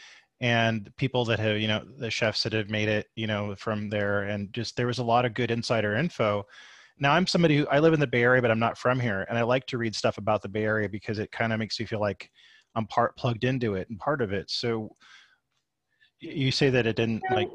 [0.42, 3.90] and people that have you know the chefs that have made it you know from
[3.90, 6.46] there and just there was a lot of good insider info.
[7.02, 9.26] Now i'm somebody who i live in the bay area but i'm not from here
[9.30, 11.80] and i like to read stuff about the bay area because it kind of makes
[11.80, 12.30] me feel like
[12.76, 14.50] i'm part plugged into it and part of it.
[14.50, 14.96] So
[16.20, 17.50] you say that it didn't like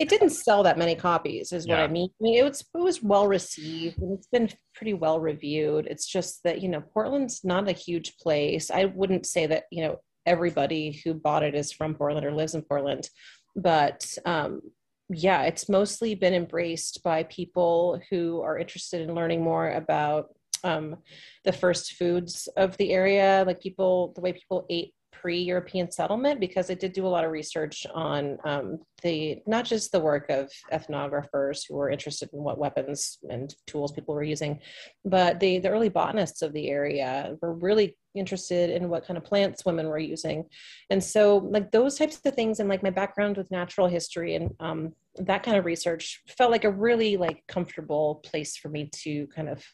[0.00, 1.84] it didn't sell that many copies is what yeah.
[1.84, 2.08] i mean.
[2.20, 5.86] I mean it was it was well received and it's been pretty well reviewed.
[5.86, 8.70] It's just that you know portland's not a huge place.
[8.70, 12.54] I wouldn't say that you know everybody who bought it is from Portland or lives
[12.54, 13.08] in Portland.
[13.56, 14.60] But um,
[15.08, 20.28] yeah, it's mostly been embraced by people who are interested in learning more about
[20.62, 20.96] um,
[21.44, 24.94] the first foods of the area, like people, the way people ate
[25.24, 29.90] pre-European settlement because I did do a lot of research on um, the not just
[29.90, 34.60] the work of ethnographers who were interested in what weapons and tools people were using,
[35.04, 39.24] but the the early botanists of the area were really interested in what kind of
[39.24, 40.44] plants women were using,
[40.90, 44.50] and so like those types of things and like my background with natural history and
[44.60, 49.26] um, that kind of research felt like a really like comfortable place for me to
[49.28, 49.64] kind of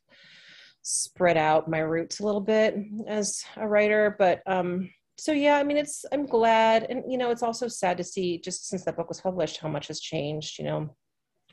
[0.82, 2.76] spread out my roots a little bit
[3.06, 4.16] as a writer.
[4.18, 6.86] But um so yeah i mean it's i'm glad.
[6.88, 9.68] And you know it's also sad to see just since that book was published how
[9.68, 10.94] much has changed you know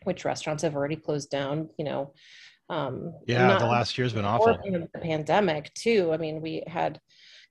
[0.03, 2.13] which restaurants have already closed down you know
[2.69, 6.99] um yeah the last year's been awful the pandemic too i mean we had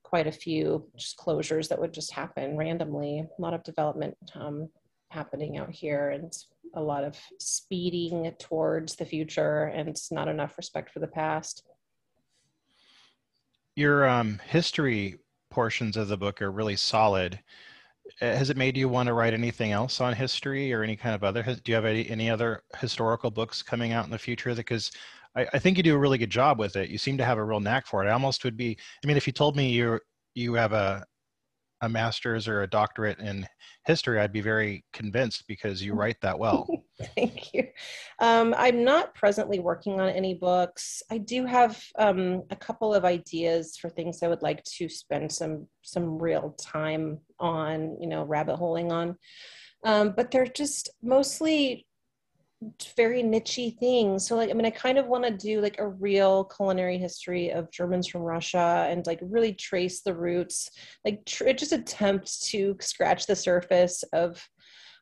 [0.03, 4.69] quite a few just closures that would just happen randomly a lot of development um,
[5.09, 6.31] happening out here and
[6.75, 11.63] a lot of speeding towards the future and not enough respect for the past
[13.77, 15.19] your um, history
[15.51, 17.39] portions of the book are really solid.
[18.21, 21.15] Uh, has it made you want to write anything else on history or any kind
[21.15, 21.43] of other?
[21.43, 24.53] Do you have any, any other historical books coming out in the future?
[24.53, 24.91] Because
[25.35, 26.89] I, I think you do a really good job with it.
[26.89, 28.09] You seem to have a real knack for it.
[28.09, 28.77] I almost would be.
[29.03, 29.99] I mean, if you told me you
[30.35, 31.05] you have a
[31.81, 33.47] a master's or a doctorate in
[33.85, 36.67] history, I'd be very convinced because you write that well.
[37.15, 37.67] Thank you.
[38.19, 41.03] Um, I'm not presently working on any books.
[41.11, 45.31] I do have um, a couple of ideas for things I would like to spend
[45.31, 49.15] some some real time on, you know, rabbit holing on.
[49.83, 51.85] Um, but they're just mostly
[52.95, 54.27] very nichey things.
[54.27, 57.51] So like, I mean, I kind of want to do like a real culinary history
[57.51, 60.71] of Germans from Russia and like really trace the roots,
[61.05, 64.43] like tr- just attempt to scratch the surface of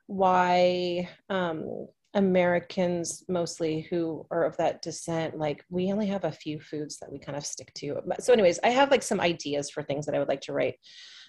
[0.07, 6.59] why um, Americans mostly who are of that descent, like we only have a few
[6.59, 8.01] foods that we kind of stick to.
[8.19, 10.75] So, anyways, I have like some ideas for things that I would like to write.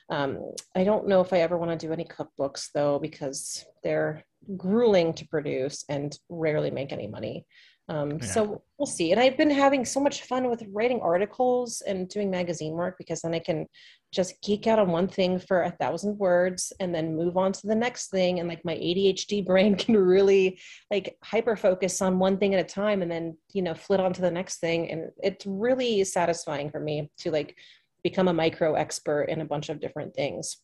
[0.09, 4.25] Um, I don't know if I ever want to do any cookbooks though, because they're
[4.57, 7.45] grueling to produce and rarely make any money.
[7.89, 8.27] Um, yeah.
[8.27, 9.13] So we'll see.
[9.13, 13.21] And I've been having so much fun with writing articles and doing magazine work because
[13.21, 13.67] then I can
[14.13, 17.67] just geek out on one thing for a thousand words and then move on to
[17.67, 18.41] the next thing.
[18.41, 20.59] And like my ADHD brain can really
[20.91, 24.13] like hyper focus on one thing at a time and then, you know, flit on
[24.15, 24.91] to the next thing.
[24.91, 27.57] And it's really satisfying for me to like
[28.03, 30.59] become a micro expert in a bunch of different things.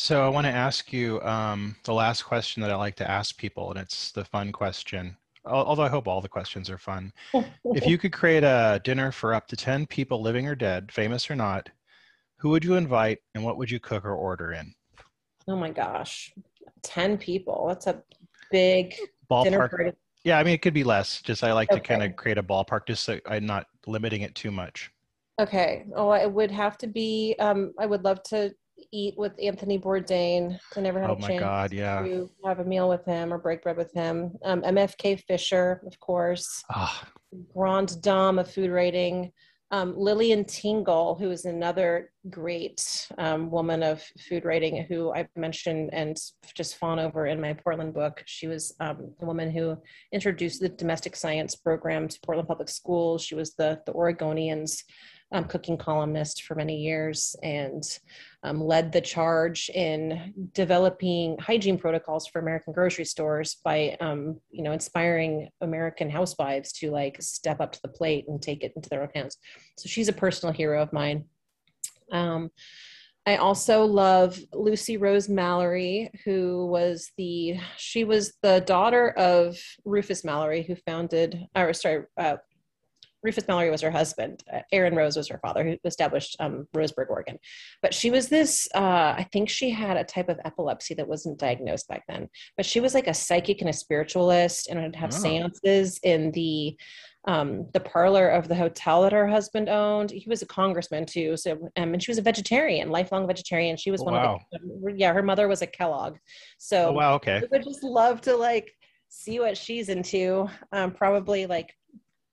[0.00, 3.36] So I want to ask you um, the last question that I like to ask
[3.36, 5.16] people, and it's the fun question.
[5.44, 7.12] Although I hope all the questions are fun.
[7.74, 11.28] if you could create a dinner for up to 10 people living or dead, famous
[11.28, 11.68] or not,
[12.36, 14.72] who would you invite and what would you cook or order in?
[15.48, 16.32] Oh my gosh,
[16.84, 17.66] 10 people.
[17.66, 18.00] That's a
[18.52, 18.94] big
[19.28, 19.44] ballpark.
[19.44, 19.92] dinner party.
[20.22, 21.20] Yeah, I mean, it could be less.
[21.22, 21.80] Just I like okay.
[21.80, 24.92] to kind of create a ballpark just so I'm not limiting it too much.
[25.40, 25.86] Okay.
[25.96, 28.54] Oh, it would have to be, um, I would love to
[28.92, 30.58] eat with Anthony Bourdain.
[30.76, 32.00] I never had oh a chance God, yeah.
[32.00, 34.36] to have a meal with him or break bread with him.
[34.44, 36.64] Um, MFK Fisher, of course.
[36.74, 37.00] Oh.
[37.54, 39.32] Grande Dame of food writing.
[39.70, 45.90] Um, Lilian Tingle, who is another great um, woman of food writing, who I've mentioned
[45.92, 46.18] and
[46.54, 48.22] just fawn over in my Portland book.
[48.24, 49.76] She was um, the woman who
[50.10, 53.22] introduced the domestic science program to Portland Public Schools.
[53.22, 54.84] She was the the Oregonians
[55.32, 57.82] um, cooking columnist for many years and
[58.42, 64.62] um, led the charge in developing hygiene protocols for American grocery stores by, um, you
[64.62, 68.88] know, inspiring American housewives to like step up to the plate and take it into
[68.88, 69.36] their own hands.
[69.76, 71.24] So she's a personal hero of mine.
[72.12, 72.50] Um,
[73.26, 80.24] I also love Lucy Rose Mallory, who was the she was the daughter of Rufus
[80.24, 82.36] Mallory, who founded, or sorry, uh,
[83.22, 84.44] Rufus Mallory was her husband.
[84.52, 87.38] Uh, Aaron Rose was her father, who established um, Roseburg, Oregon.
[87.82, 91.38] But she was this, uh, I think she had a type of epilepsy that wasn't
[91.38, 92.28] diagnosed back then.
[92.56, 95.16] But she was like a psychic and a spiritualist and would have oh.
[95.16, 96.76] seances in the
[97.26, 100.10] um, the parlor of the hotel that her husband owned.
[100.10, 101.36] He was a congressman too.
[101.36, 103.76] So, um, and she was a vegetarian, lifelong vegetarian.
[103.76, 104.40] She was one wow.
[104.52, 106.16] of the, yeah, her mother was a Kellogg.
[106.56, 107.36] So, oh, wow, okay.
[107.36, 108.72] I would just love to like
[109.08, 110.48] see what she's into.
[110.72, 111.74] Um, probably like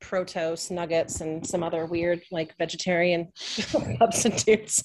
[0.06, 4.84] Protose nuggets and some other weird like vegetarian substitutes.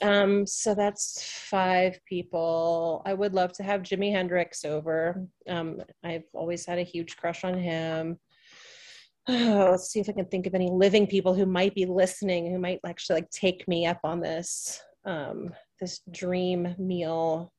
[0.00, 3.02] Um, so that's five people.
[3.04, 5.26] I would love to have Jimi Hendrix over.
[5.48, 8.18] Um, I've always had a huge crush on him.
[9.28, 12.50] Oh, let's see if I can think of any living people who might be listening,
[12.50, 17.52] who might actually like take me up on this um, this dream meal.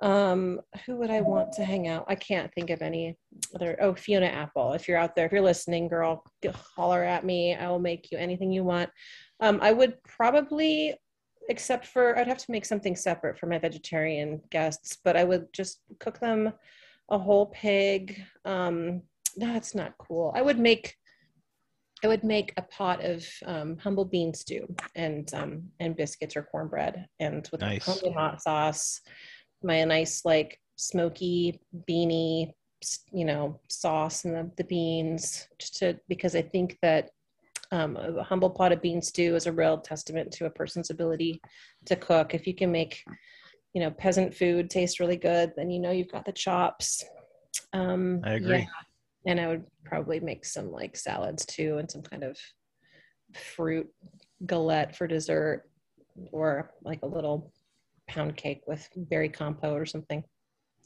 [0.00, 2.04] Um, who would I want to hang out?
[2.08, 3.16] I can't think of any
[3.54, 3.76] other.
[3.80, 4.72] Oh, Fiona Apple.
[4.72, 6.24] If you're out there, if you're listening, girl,
[6.76, 7.54] holler at me.
[7.54, 8.90] I will make you anything you want.
[9.40, 10.94] Um, I would probably,
[11.48, 15.52] except for, I'd have to make something separate for my vegetarian guests, but I would
[15.52, 16.52] just cook them
[17.10, 18.22] a whole pig.
[18.44, 19.02] Um,
[19.36, 20.32] no, that's not cool.
[20.34, 20.96] I would make
[22.04, 26.42] I would make a pot of um, humble bean stew and um, and biscuits or
[26.42, 27.86] cornbread, and with nice.
[28.12, 29.00] hot sauce,
[29.64, 32.52] my nice like smoky beanie
[33.12, 37.10] you know sauce and the, the beans just to because i think that
[37.72, 41.40] um, a humble pot of bean stew is a real testament to a person's ability
[41.86, 42.32] to cook.
[42.34, 43.02] If you can make
[43.72, 47.02] you know peasant food taste really good then you know you've got the chops.
[47.72, 48.58] Um i agree.
[48.58, 48.66] yeah.
[49.26, 52.38] and i would probably make some like salads too and some kind of
[53.34, 53.88] fruit
[54.46, 55.64] galette for dessert
[56.30, 57.52] or like a little
[58.08, 60.24] pound cake with berry compote or something.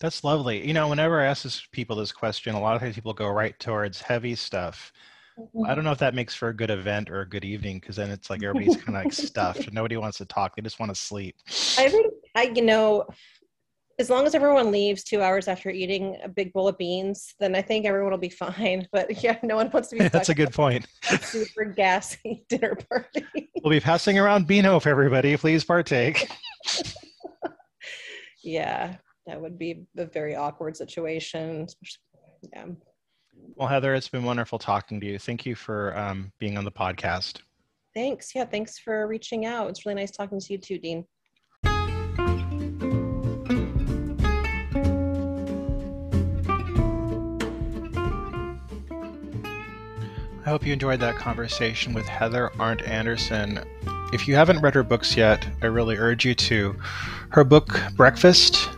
[0.00, 0.66] That's lovely.
[0.66, 3.28] You know, whenever I ask this, people this question, a lot of times people go
[3.28, 4.92] right towards heavy stuff.
[5.38, 5.66] Mm-hmm.
[5.66, 7.96] I don't know if that makes for a good event or a good evening because
[7.96, 9.72] then it's like everybody's kind of like stuffed.
[9.72, 10.54] Nobody wants to talk.
[10.56, 11.36] They just want to sleep.
[11.78, 13.06] I think I, you know,
[14.00, 17.56] as long as everyone leaves two hours after eating a big bowl of beans, then
[17.56, 18.86] I think everyone will be fine.
[18.92, 20.08] But yeah, no one wants to be.
[20.12, 20.86] That's a good point.
[21.20, 23.26] super gassy dinner party.
[23.62, 25.36] we'll be passing around Beano for everybody.
[25.36, 26.30] Please partake.
[28.42, 28.96] Yeah
[29.28, 31.66] that would be a very awkward situation.
[32.52, 32.64] Yeah.
[33.56, 35.18] Well, Heather, it's been wonderful talking to you.
[35.18, 37.40] Thank you for um, being on the podcast.
[37.94, 38.34] Thanks.
[38.34, 39.68] Yeah, thanks for reaching out.
[39.68, 41.04] It's really nice talking to you too, Dean.
[50.44, 53.62] I hope you enjoyed that conversation with Heather Arndt Anderson.
[54.10, 56.74] If you haven't read her books yet, I really urge you to.
[57.28, 58.70] Her book, Breakfast,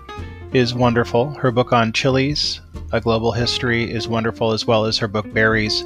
[0.52, 1.30] is wonderful.
[1.30, 2.60] Her book on chilies,
[2.90, 5.84] A Global History, is wonderful, as well as her book, Berries,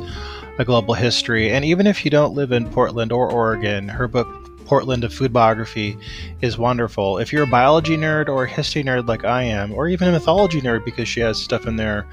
[0.58, 1.50] A Global History.
[1.50, 4.26] And even if you don't live in Portland or Oregon, her book,
[4.64, 5.98] Portland of Food Biography,
[6.40, 7.18] is wonderful.
[7.18, 10.12] If you're a biology nerd or a history nerd like I am, or even a
[10.12, 12.06] mythology nerd because she has stuff in there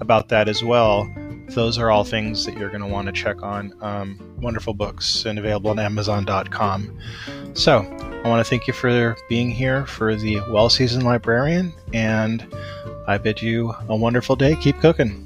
[0.00, 1.10] about that as well,
[1.54, 3.72] those are all things that you're going to want to check on.
[3.80, 6.98] Um, wonderful books and available on Amazon.com.
[7.54, 7.80] So,
[8.24, 12.46] I want to thank you for being here for the Well Seasoned Librarian, and
[13.06, 14.56] I bid you a wonderful day.
[14.56, 15.23] Keep cooking.